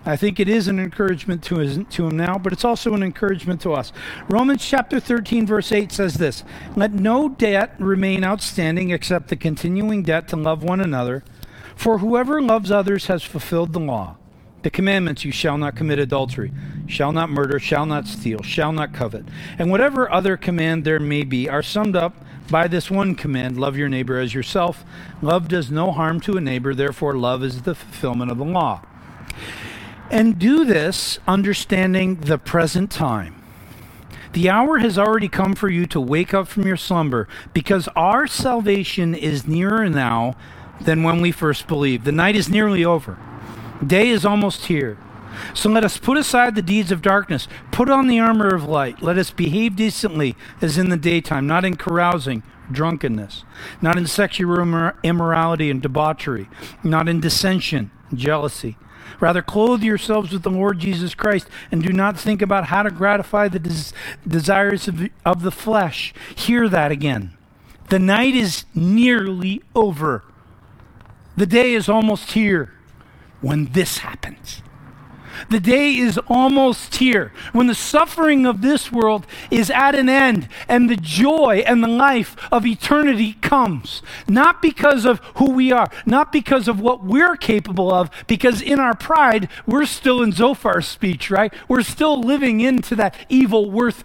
I 0.05 0.15
think 0.15 0.41
it 0.41 0.49
is 0.51 0.69
an 0.69 0.79
encouragement 0.79 1.43
to, 1.45 1.57
his, 1.57 1.79
to 1.89 2.07
him 2.07 2.19
now, 2.19 2.37
but 2.37 2.53
it's 2.53 2.67
also 2.67 2.93
an 2.93 3.03
encouragement 3.03 3.63
to 3.63 3.73
us. 3.73 3.95
Romans 4.29 4.63
chapter 4.63 5.01
13, 5.01 5.47
verse 5.47 5.73
8 5.73 5.91
says 5.91 6.17
this 6.17 6.45
Let 6.77 6.93
no 6.93 7.31
debt 7.31 7.77
remain 7.79 8.25
outstanding 8.25 8.91
except 8.91 9.29
the 9.29 9.37
continuing 9.37 10.03
debt 10.03 10.29
to 10.29 10.37
love 10.37 10.63
one 10.63 10.83
another, 10.83 11.25
for 11.75 11.97
whoever 11.97 12.43
loves 12.43 12.71
others 12.71 13.07
has 13.07 13.23
fulfilled 13.23 13.73
the 13.73 13.81
law. 13.81 14.19
The 14.63 14.71
commandments 14.71 15.25
you 15.25 15.33
shall 15.33 15.57
not 15.57 15.75
commit 15.75 15.99
adultery, 15.99 16.53
shall 16.87 17.13
not 17.13 17.31
murder, 17.31 17.59
shall 17.59 17.87
not 17.87 18.07
steal, 18.07 18.43
shall 18.43 18.73
not 18.73 18.93
covet, 18.93 19.25
and 19.59 19.71
whatever 19.71 20.11
other 20.11 20.37
command 20.37 20.85
there 20.85 21.01
may 21.01 21.23
be 21.23 21.49
are 21.49 21.63
summed 21.63 21.97
up 21.97 22.15
by 22.51 22.69
this 22.69 22.91
one 22.91 23.15
command 23.15 23.59
love 23.59 23.77
your 23.77 23.89
neighbor 23.89 24.19
as 24.19 24.35
yourself. 24.35 24.85
Love 25.23 25.49
does 25.49 25.71
no 25.71 25.93
harm 25.93 26.21
to 26.21 26.37
a 26.37 26.41
neighbor, 26.41 26.75
therefore, 26.75 27.17
love 27.17 27.43
is 27.43 27.63
the 27.63 27.75
fulfillment 27.75 28.31
of 28.31 28.39
the 28.39 28.45
law. 28.45 28.83
And 30.11 30.39
do 30.39 30.65
this 30.65 31.21
understanding 31.27 32.17
the 32.17 32.37
present 32.39 32.91
time. 32.91 33.37
The 34.33 34.51
hour 34.51 34.79
has 34.79 34.99
already 34.99 35.29
come 35.29 35.55
for 35.55 35.69
you 35.69 35.87
to 35.87 36.01
wake 36.01 36.35
up 36.35 36.49
from 36.49 36.67
your 36.67 36.77
slumber 36.77 37.29
because 37.53 37.89
our 37.97 38.27
salvation 38.27 39.15
is 39.15 39.47
nearer 39.47 39.89
now 39.89 40.35
than 40.81 41.03
when 41.03 41.21
we 41.21 41.33
first 41.33 41.67
believed. 41.67 42.05
The 42.05 42.13
night 42.13 42.37
is 42.37 42.49
nearly 42.49 42.85
over, 42.85 43.19
day 43.87 44.09
is 44.09 44.25
almost 44.25 44.67
here. 44.67 44.99
So 45.55 45.69
let 45.71 45.85
us 45.85 45.97
put 45.97 46.19
aside 46.19 46.55
the 46.55 46.63
deeds 46.63 46.93
of 46.93 47.03
darkness, 47.03 47.49
put 47.71 47.89
on 47.89 48.07
the 48.07 48.19
armor 48.21 48.55
of 48.55 48.65
light. 48.65 49.03
Let 49.03 49.19
us 49.19 49.31
behave 49.31 49.77
decently 49.77 50.37
as 50.61 50.77
in 50.79 50.91
the 50.91 50.97
daytime, 50.97 51.47
not 51.47 51.65
in 51.65 51.77
carousing, 51.77 52.43
drunkenness, 52.71 53.45
not 53.81 53.97
in 53.97 54.07
sexual 54.07 54.93
immorality 55.03 55.71
and 55.71 55.81
debauchery, 55.81 56.49
not 56.83 57.09
in 57.09 57.21
dissension, 57.21 57.91
jealousy. 58.15 58.77
Rather, 59.19 59.43
clothe 59.43 59.83
yourselves 59.83 60.33
with 60.33 60.43
the 60.43 60.51
Lord 60.51 60.79
Jesus 60.79 61.15
Christ 61.15 61.49
and 61.71 61.83
do 61.83 61.93
not 61.93 62.19
think 62.19 62.41
about 62.41 62.67
how 62.67 62.83
to 62.83 62.91
gratify 62.91 63.49
the 63.49 63.59
des- 63.59 63.93
desires 64.27 64.89
of 64.89 65.09
of 65.25 65.43
the 65.43 65.51
flesh. 65.51 66.15
Hear 66.35 66.69
that 66.69 66.91
again. 66.91 67.37
The 67.89 67.99
night 67.99 68.35
is 68.35 68.65
nearly 68.75 69.63
over, 69.75 70.25
the 71.37 71.47
day 71.47 71.75
is 71.75 71.89
almost 71.89 72.33
here 72.33 72.73
when 73.41 73.67
this 73.73 73.99
happens. 73.99 74.63
The 75.49 75.61
day 75.61 75.97
is 75.97 76.19
almost 76.29 76.97
here 76.97 77.33
when 77.53 77.67
the 77.67 77.75
suffering 77.75 78.47
of 78.47 78.61
this 78.61 78.93
world 78.93 79.27
is 79.51 79.71
at 79.71 79.95
an 79.95 80.09
end 80.09 80.49
and 80.69 80.91
the 80.91 80.97
joy 80.97 81.63
and 81.67 81.83
the 81.83 81.89
life 81.89 82.37
of 82.53 82.67
eternity 82.67 83.35
comes. 83.35 84.03
Not 84.29 84.61
because 84.61 85.05
of 85.05 85.21
who 85.37 85.53
we 85.53 85.73
are, 85.73 85.91
not 86.05 86.33
because 86.33 86.69
of 86.69 86.81
what 86.81 87.05
we're 87.05 87.37
capable 87.37 87.93
of, 87.93 88.11
because 88.27 88.61
in 88.61 88.79
our 88.79 88.95
pride, 88.95 89.49
we're 89.67 89.87
still 89.87 90.23
in 90.23 90.33
Zophar's 90.33 90.87
speech, 90.87 91.31
right? 91.31 91.53
We're 91.69 91.83
still 91.83 92.21
living 92.21 92.61
into 92.61 92.95
that 92.97 93.15
evil 93.29 93.71
worth 93.71 94.05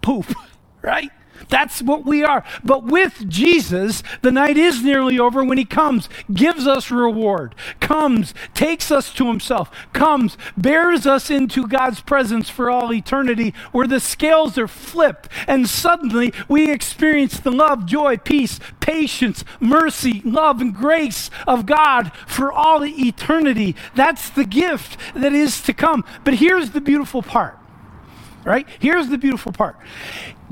poop, 0.00 0.34
right? 0.82 1.10
That's 1.48 1.82
what 1.82 2.04
we 2.04 2.22
are. 2.22 2.44
But 2.64 2.84
with 2.84 3.28
Jesus, 3.28 4.02
the 4.22 4.32
night 4.32 4.56
is 4.56 4.82
nearly 4.82 5.18
over 5.18 5.44
when 5.44 5.58
he 5.58 5.64
comes, 5.64 6.08
gives 6.32 6.66
us 6.66 6.90
reward, 6.90 7.54
comes, 7.80 8.34
takes 8.54 8.90
us 8.90 9.12
to 9.14 9.26
himself, 9.26 9.70
comes, 9.92 10.36
bears 10.56 11.06
us 11.06 11.30
into 11.30 11.66
God's 11.66 12.00
presence 12.00 12.48
for 12.48 12.70
all 12.70 12.92
eternity, 12.92 13.54
where 13.72 13.86
the 13.86 14.00
scales 14.00 14.58
are 14.58 14.68
flipped, 14.68 15.28
and 15.46 15.68
suddenly 15.68 16.32
we 16.48 16.70
experience 16.70 17.40
the 17.40 17.50
love, 17.52 17.86
joy, 17.86 18.16
peace, 18.16 18.60
patience, 18.80 19.44
mercy, 19.58 20.22
love, 20.24 20.60
and 20.60 20.74
grace 20.74 21.30
of 21.46 21.66
God 21.66 22.12
for 22.26 22.52
all 22.52 22.84
eternity. 22.84 23.76
That's 23.94 24.30
the 24.30 24.44
gift 24.44 24.96
that 25.14 25.32
is 25.32 25.62
to 25.62 25.72
come. 25.72 26.04
But 26.24 26.34
here's 26.34 26.70
the 26.70 26.80
beautiful 26.80 27.22
part 27.22 27.56
right? 28.44 28.66
Here's 28.78 29.08
the 29.08 29.18
beautiful 29.18 29.52
part 29.52 29.76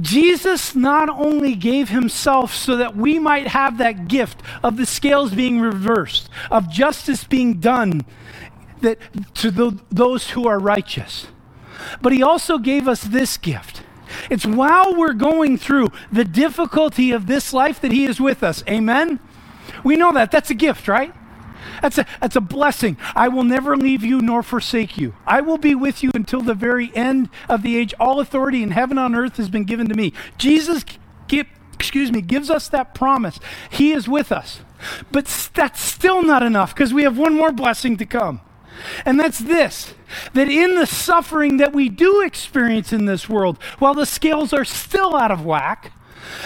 Jesus 0.01 0.75
not 0.75 1.09
only 1.09 1.55
gave 1.55 1.89
himself 1.89 2.55
so 2.55 2.77
that 2.77 2.97
we 2.97 3.19
might 3.19 3.49
have 3.49 3.79
that 3.79 4.09
gift 4.09 4.41
of 4.63 4.77
the 4.77 4.87
scales 4.87 5.35
being 5.35 5.61
reversed, 5.61 6.29
of 6.51 6.71
justice 6.71 7.25
being 7.25 7.61
done 7.61 8.05
that, 8.81 8.99
to 9.35 9.51
the, 9.51 9.79
those 9.91 10.31
who 10.31 10.47
are 10.47 10.59
righteous, 10.59 11.27
but 12.01 12.13
he 12.13 12.23
also 12.23 12.59
gave 12.59 12.87
us 12.87 13.03
this 13.03 13.37
gift. 13.37 13.83
It's 14.31 14.47
while 14.47 14.95
we're 14.95 15.13
going 15.13 15.59
through 15.59 15.89
the 16.11 16.25
difficulty 16.25 17.11
of 17.11 17.27
this 17.27 17.53
life 17.53 17.81
that 17.81 17.93
he 17.93 18.05
is 18.05 18.21
with 18.21 18.43
us. 18.43 18.63
Amen? 18.69 19.21
We 19.85 19.97
know 19.97 20.13
that. 20.13 20.31
That's 20.31 20.51
a 20.51 20.55
gift, 20.55 20.89
right? 20.89 21.15
That's 21.83 21.99
a, 21.99 22.07
that's 22.21 22.37
a 22.37 22.41
blessing. 22.41 22.97
I 23.15 23.29
will 23.29 23.45
never 23.45 23.77
leave 23.77 24.03
you 24.03 24.21
nor 24.21 24.43
forsake 24.43 24.99
you. 24.99 25.15
I 25.27 25.41
will 25.41 25.59
be 25.59 25.75
with 25.75 26.03
you 26.03 26.11
until 26.15 26.41
the 26.41 26.55
very 26.55 26.95
end 26.95 27.29
of 27.49 27.63
the 27.63 27.77
age. 27.77 27.95
All 28.01 28.21
authority 28.21 28.63
in 28.63 28.73
heaven 28.73 28.99
and 28.99 29.15
on 29.15 29.21
earth 29.21 29.37
has 29.37 29.49
been 29.49 29.65
given 29.65 29.89
to 29.89 29.95
me. 29.95 30.13
Jesus, 30.37 30.85
give, 31.27 31.47
excuse 31.75 32.13
me, 32.13 32.21
gives 32.21 32.51
us 32.51 32.69
that 32.69 32.95
promise. 32.95 33.39
He 33.71 33.93
is 33.93 34.09
with 34.09 34.33
us. 34.33 34.61
But 35.11 35.27
that's 35.55 35.81
still 35.81 36.23
not 36.23 36.43
enough 36.43 36.75
because 36.75 36.95
we 36.95 37.03
have 37.03 37.19
one 37.19 37.37
more 37.37 37.53
blessing 37.53 37.97
to 37.97 38.07
come. 38.07 38.41
And 39.05 39.19
that's 39.19 39.39
this 39.39 39.95
that 40.35 40.49
in 40.49 40.77
the 40.77 40.87
suffering 40.87 41.57
that 41.57 41.73
we 41.73 41.89
do 41.89 42.23
experience 42.23 42.93
in 42.93 43.07
this 43.07 43.29
world, 43.29 43.61
while 43.79 43.95
the 43.95 44.07
scales 44.07 44.53
are 44.53 44.65
still 44.65 45.17
out 45.17 45.31
of 45.31 45.45
whack, 45.45 45.93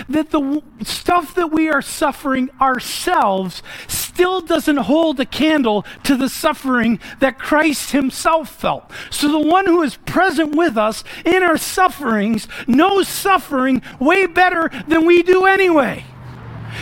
that 0.09 0.31
the 0.31 0.63
stuff 0.83 1.35
that 1.35 1.53
we 1.53 1.69
are 1.69 1.83
suffering 1.83 2.51
ourselves 2.61 3.63
still 3.87 4.41
doesn't 4.41 4.77
hold 4.77 5.19
a 5.21 5.27
candle 5.27 5.85
to 6.05 6.17
the 6.17 6.29
suffering 6.29 7.01
that 7.21 7.39
Christ 7.39 7.93
himself 7.93 8.49
felt. 8.49 8.91
So 9.11 9.31
the 9.31 9.39
one 9.39 9.67
who 9.67 9.83
is 9.83 9.97
present 9.97 10.55
with 10.55 10.77
us 10.77 11.05
in 11.25 11.43
our 11.43 11.57
sufferings 11.57 12.49
knows 12.67 13.09
suffering 13.09 13.83
way 13.99 14.27
better 14.27 14.71
than 14.87 15.07
we 15.07 15.23
do 15.23 15.47
anyway. 15.47 16.05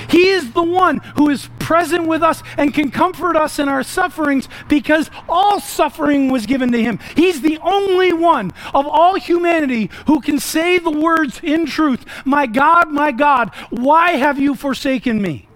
He 0.09 0.29
is 0.29 0.53
the 0.53 0.63
one 0.63 0.99
who 1.17 1.31
is 1.31 1.49
present 1.71 2.05
with 2.09 2.21
us 2.21 2.43
and 2.57 2.75
can 2.75 2.91
comfort 2.91 3.37
us 3.37 3.61
in 3.61 3.69
our 3.69 3.85
sufferings 3.85 4.49
because 4.69 5.09
all 5.29 5.61
suffering 5.61 6.29
was 6.29 6.45
given 6.45 6.73
to 6.73 6.83
him. 6.83 6.99
He's 7.15 7.43
the 7.43 7.59
only 7.63 8.13
one 8.13 8.51
of 8.75 8.89
all 8.89 9.15
humanity 9.15 9.89
who 10.09 10.21
can 10.21 10.41
say 10.41 10.79
the 10.81 10.91
words 10.91 11.39
in 11.45 11.67
truth 11.67 12.05
My 12.25 12.49
God, 12.49 12.91
my 12.91 13.13
God, 13.13 13.55
why 13.71 14.17
have 14.17 14.37
you 14.37 14.57
forsaken 14.57 15.23
me? 15.23 15.47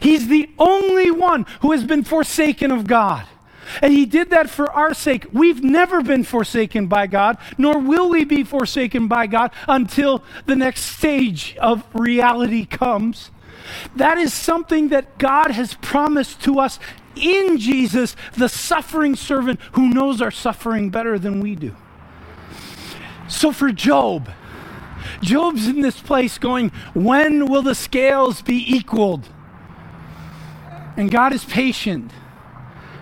He's 0.00 0.28
the 0.28 0.48
only 0.58 1.10
one 1.10 1.44
who 1.60 1.72
has 1.72 1.84
been 1.84 2.02
forsaken 2.02 2.70
of 2.70 2.86
God. 2.86 3.26
And 3.82 3.92
he 3.92 4.06
did 4.06 4.30
that 4.30 4.48
for 4.48 4.72
our 4.72 4.94
sake. 4.94 5.26
We've 5.34 5.62
never 5.62 6.02
been 6.02 6.24
forsaken 6.24 6.86
by 6.86 7.08
God, 7.08 7.36
nor 7.58 7.78
will 7.78 8.08
we 8.08 8.24
be 8.24 8.42
forsaken 8.42 9.06
by 9.06 9.26
God 9.26 9.50
until 9.68 10.24
the 10.46 10.56
next 10.56 10.84
stage 10.84 11.58
of 11.60 11.84
reality 11.92 12.64
comes. 12.64 13.30
That 13.96 14.18
is 14.18 14.32
something 14.32 14.88
that 14.88 15.18
God 15.18 15.50
has 15.50 15.74
promised 15.74 16.42
to 16.44 16.58
us 16.58 16.78
in 17.16 17.58
Jesus, 17.58 18.16
the 18.34 18.48
suffering 18.48 19.16
servant 19.16 19.60
who 19.72 19.88
knows 19.88 20.22
our 20.22 20.30
suffering 20.30 20.90
better 20.90 21.18
than 21.18 21.40
we 21.40 21.54
do. 21.54 21.74
So 23.28 23.52
for 23.52 23.72
Job, 23.72 24.30
Job's 25.20 25.66
in 25.66 25.80
this 25.80 26.00
place 26.00 26.38
going, 26.38 26.70
When 26.94 27.46
will 27.46 27.62
the 27.62 27.74
scales 27.74 28.42
be 28.42 28.64
equaled? 28.74 29.28
And 30.96 31.10
God 31.10 31.32
is 31.32 31.44
patient. 31.44 32.10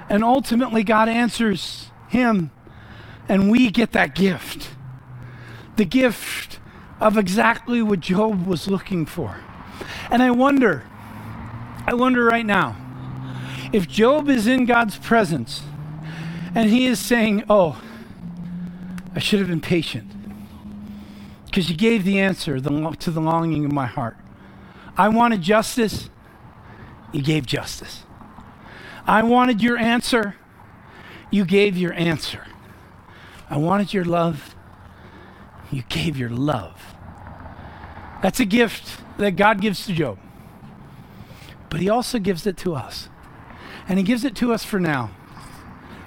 And 0.09 0.23
ultimately, 0.23 0.85
God 0.85 1.09
answers 1.09 1.91
him, 2.09 2.51
and 3.29 3.51
we 3.51 3.71
get 3.71 3.93
that 3.93 4.15
gift 4.15 4.71
the 5.77 5.85
gift 5.85 6.59
of 7.01 7.17
exactly 7.17 7.83
what 7.83 8.01
Job 8.01 8.47
was 8.47 8.67
looking 8.67 9.07
for. 9.07 9.37
And 10.11 10.23
I 10.23 10.31
wonder, 10.31 10.85
I 11.87 11.95
wonder 11.95 12.25
right 12.25 12.47
now, 12.47 12.77
if 13.73 13.89
Job 13.89 14.29
is 14.29 14.47
in 14.47 14.65
God's 14.65 14.97
presence 14.97 15.63
and 16.55 16.71
he 16.71 16.87
is 16.87 16.99
saying, 16.99 17.45
Oh, 17.49 17.81
I 19.15 19.19
should 19.19 19.41
have 19.41 19.49
been 19.49 19.61
patient 19.61 20.11
because 21.47 21.71
you 21.71 21.77
gave 21.77 22.05
the 22.05 22.21
answer 22.21 22.61
to 22.61 23.11
the 23.11 23.21
longing 23.21 23.65
of 23.65 23.73
my 23.73 23.87
heart. 23.87 24.17
I 24.97 25.09
wanted 25.09 25.43
justice, 25.43 26.11
you 27.13 27.23
gave 27.23 27.47
justice. 27.47 28.05
I 29.07 29.23
wanted 29.23 29.63
your 29.63 29.79
answer, 29.79 30.37
You 31.31 31.45
gave 31.45 31.77
your 31.77 31.93
answer. 31.95 32.45
I 33.49 33.57
wanted 33.59 33.95
your 33.95 34.05
love. 34.05 34.55
You 35.71 35.83
gave 35.89 36.17
your 36.17 36.31
love. 36.31 36.95
That's 38.23 38.41
a 38.41 38.45
gift 38.45 39.01
that 39.19 39.37
God 39.37 39.61
gives 39.61 39.87
to 39.87 39.93
Job. 39.93 40.19
But 41.71 41.81
he 41.81 41.89
also 41.89 42.19
gives 42.19 42.47
it 42.47 42.57
to 42.59 42.75
us. 42.75 43.09
And 43.89 43.99
he 43.99 44.05
gives 44.05 44.25
it 44.25 44.35
to 44.37 44.53
us 44.53 44.65
for 44.65 44.81
now, 44.81 45.11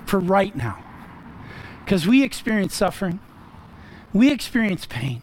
for 0.05 0.19
right 0.19 0.55
now. 0.55 0.83
Because 1.83 2.07
we 2.07 2.23
experience 2.23 2.75
suffering, 2.75 3.19
we 4.13 4.31
experience 4.31 4.85
pain, 4.85 5.21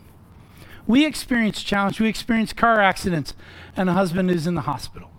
we 0.87 1.05
experience 1.05 1.63
challenge, 1.63 2.01
we 2.01 2.09
experience 2.09 2.53
car 2.53 2.81
accidents, 2.81 3.35
and 3.77 3.89
a 3.89 3.93
husband 3.93 4.31
is 4.31 4.47
in 4.47 4.55
the 4.55 4.63
hospital. 4.63 5.11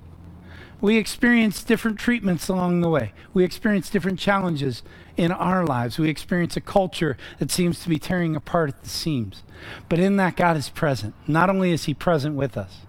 We 0.79 0.97
experience 0.97 1.63
different 1.63 1.97
treatments 1.97 2.49
along 2.49 2.81
the 2.81 2.89
way. 2.89 3.13
We 3.33 3.43
experience 3.43 3.89
different 3.89 4.19
challenges 4.19 4.83
in 5.15 5.31
our 5.31 5.65
lives. 5.65 5.97
We 5.97 6.09
experience 6.09 6.55
a 6.55 6.61
culture 6.61 7.17
that 7.39 7.49
seems 7.49 7.79
to 7.81 7.89
be 7.89 7.97
tearing 7.97 8.35
apart 8.35 8.69
at 8.69 8.83
the 8.83 8.89
seams. 8.89 9.43
But 9.89 9.99
in 9.99 10.17
that, 10.17 10.35
God 10.35 10.55
is 10.55 10.69
present. 10.69 11.15
Not 11.27 11.49
only 11.49 11.71
is 11.71 11.85
He 11.85 11.95
present 11.95 12.35
with 12.35 12.55
us, 12.55 12.81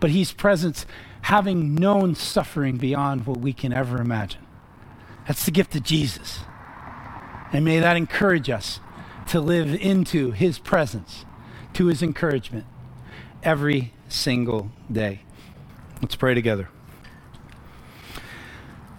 but 0.00 0.10
He's 0.10 0.32
present 0.32 0.86
having 1.22 1.74
known 1.74 2.14
suffering 2.14 2.78
beyond 2.78 3.26
what 3.26 3.38
we 3.38 3.52
can 3.52 3.74
ever 3.74 4.00
imagine. 4.00 4.40
That's 5.26 5.44
the 5.44 5.50
gift 5.50 5.74
of 5.76 5.82
Jesus. 5.82 6.40
And 7.52 7.64
may 7.64 7.78
that 7.78 7.96
encourage 7.96 8.48
us 8.48 8.80
to 9.28 9.40
live 9.40 9.74
into 9.74 10.30
His 10.30 10.58
presence, 10.58 11.26
to 11.74 11.86
His 11.86 12.02
encouragement 12.02 12.64
every 13.42 13.92
single 14.08 14.70
day. 14.90 15.20
Let's 16.00 16.16
pray 16.16 16.32
together. 16.32 16.70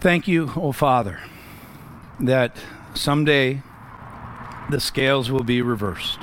Thank 0.02 0.30
you, 0.30 0.54
O 0.56 0.72
Father, 0.72 1.20
that 2.22 2.56
someday 2.94 3.62
the 4.70 4.80
scales 4.80 5.30
will 5.30 5.44
be 5.44 5.62
reversed, 5.62 6.20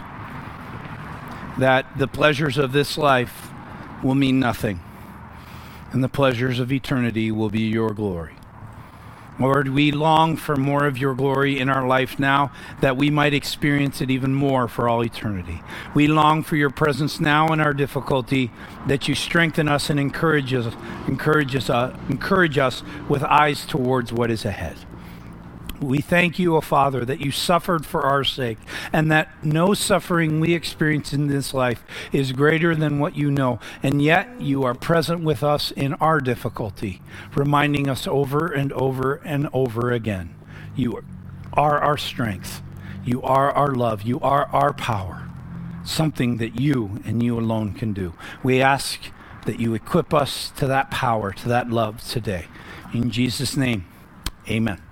that 1.59 1.87
the 1.99 2.09
pleasures 2.09 2.57
of 2.57 2.73
this 2.73 2.97
life 2.97 3.51
will 4.03 4.15
mean 4.15 4.41
nothing, 4.41 4.81
and 5.93 6.03
the 6.03 6.09
pleasures 6.09 6.59
of 6.59 6.73
eternity 6.73 7.31
will 7.31 7.51
be 7.51 7.69
your 7.69 7.93
glory. 7.93 8.37
Lord, 9.39 9.69
we 9.69 9.93
long 9.93 10.37
for 10.37 10.57
more 10.57 10.87
of 10.87 10.97
your 10.97 11.15
glory 11.15 11.59
in 11.59 11.69
our 11.69 11.87
life 11.87 12.19
now 12.19 12.53
that 12.81 12.97
we 12.97 13.11
might 13.11 13.35
experience 13.35 14.01
it 14.01 14.11
even 14.11 14.35
more 14.35 14.67
for 14.67 14.89
all 14.89 15.05
eternity. 15.05 15.63
We 15.95 16.07
long 16.07 16.43
for 16.43 16.57
your 16.57 16.71
presence 16.71 17.21
now 17.21 17.49
in 17.53 17.61
our 17.61 17.75
difficulty, 17.75 18.51
that 18.87 19.09
you 19.09 19.15
strengthen 19.15 19.69
us 19.69 19.91
and 19.91 20.01
encourage 20.01 20.55
us, 20.55 20.75
encourage 21.07 21.55
us, 21.55 21.69
uh, 21.69 21.97
encourage 22.09 22.57
us 22.57 22.83
with 23.09 23.23
eyes 23.23 23.67
towards 23.67 24.13
what 24.13 24.31
is 24.31 24.45
ahead. 24.45 24.77
We 25.81 26.01
thank 26.01 26.39
you, 26.39 26.57
O 26.57 26.61
Father, 26.61 27.05
that 27.05 27.21
you 27.21 27.31
suffered 27.31 27.85
for 27.85 28.03
our 28.03 28.25
sake, 28.25 28.59
and 28.93 29.11
that 29.11 29.45
no 29.45 29.75
suffering 29.75 30.41
we 30.41 30.55
experience 30.55 31.13
in 31.13 31.27
this 31.27 31.53
life 31.53 31.85
is 32.13 32.33
greater 32.33 32.75
than 32.75 32.99
what 32.99 33.17
you 33.17 33.31
know. 33.31 33.61
And 33.83 34.01
yet 34.01 34.41
you 34.41 34.65
are 34.65 34.75
present 34.75 35.23
with 35.23 35.43
us 35.43 35.71
in 35.71 35.95
our 35.95 36.21
difficulty, 36.21 37.03
reminding 37.35 37.89
us 37.89 38.07
over 38.07 38.47
and 38.47 38.73
over 38.73 39.17
and 39.25 39.49
over 39.53 39.91
again 39.91 40.35
you 40.77 41.03
are 41.55 41.81
our 41.81 41.97
strength, 41.97 42.63
you 43.05 43.23
are 43.23 43.51
our 43.51 43.75
love, 43.75 44.03
you 44.03 44.21
are 44.21 44.47
our 44.53 44.73
power, 44.75 45.29
something 45.85 46.37
that 46.37 46.61
you 46.61 47.01
and 47.05 47.23
you 47.23 47.39
alone 47.39 47.73
can 47.73 47.93
do. 47.93 48.13
We 48.43 48.61
ask 48.61 49.01
that 49.47 49.59
you 49.59 49.75
equip 49.75 50.13
us 50.13 50.51
to 50.57 50.67
that 50.67 50.91
power, 50.91 51.33
to 51.33 51.49
that 51.49 51.71
love 51.71 52.03
today. 52.07 52.47
In 52.93 53.11
Jesus' 53.11 53.57
name, 53.57 53.87
amen. 54.49 54.86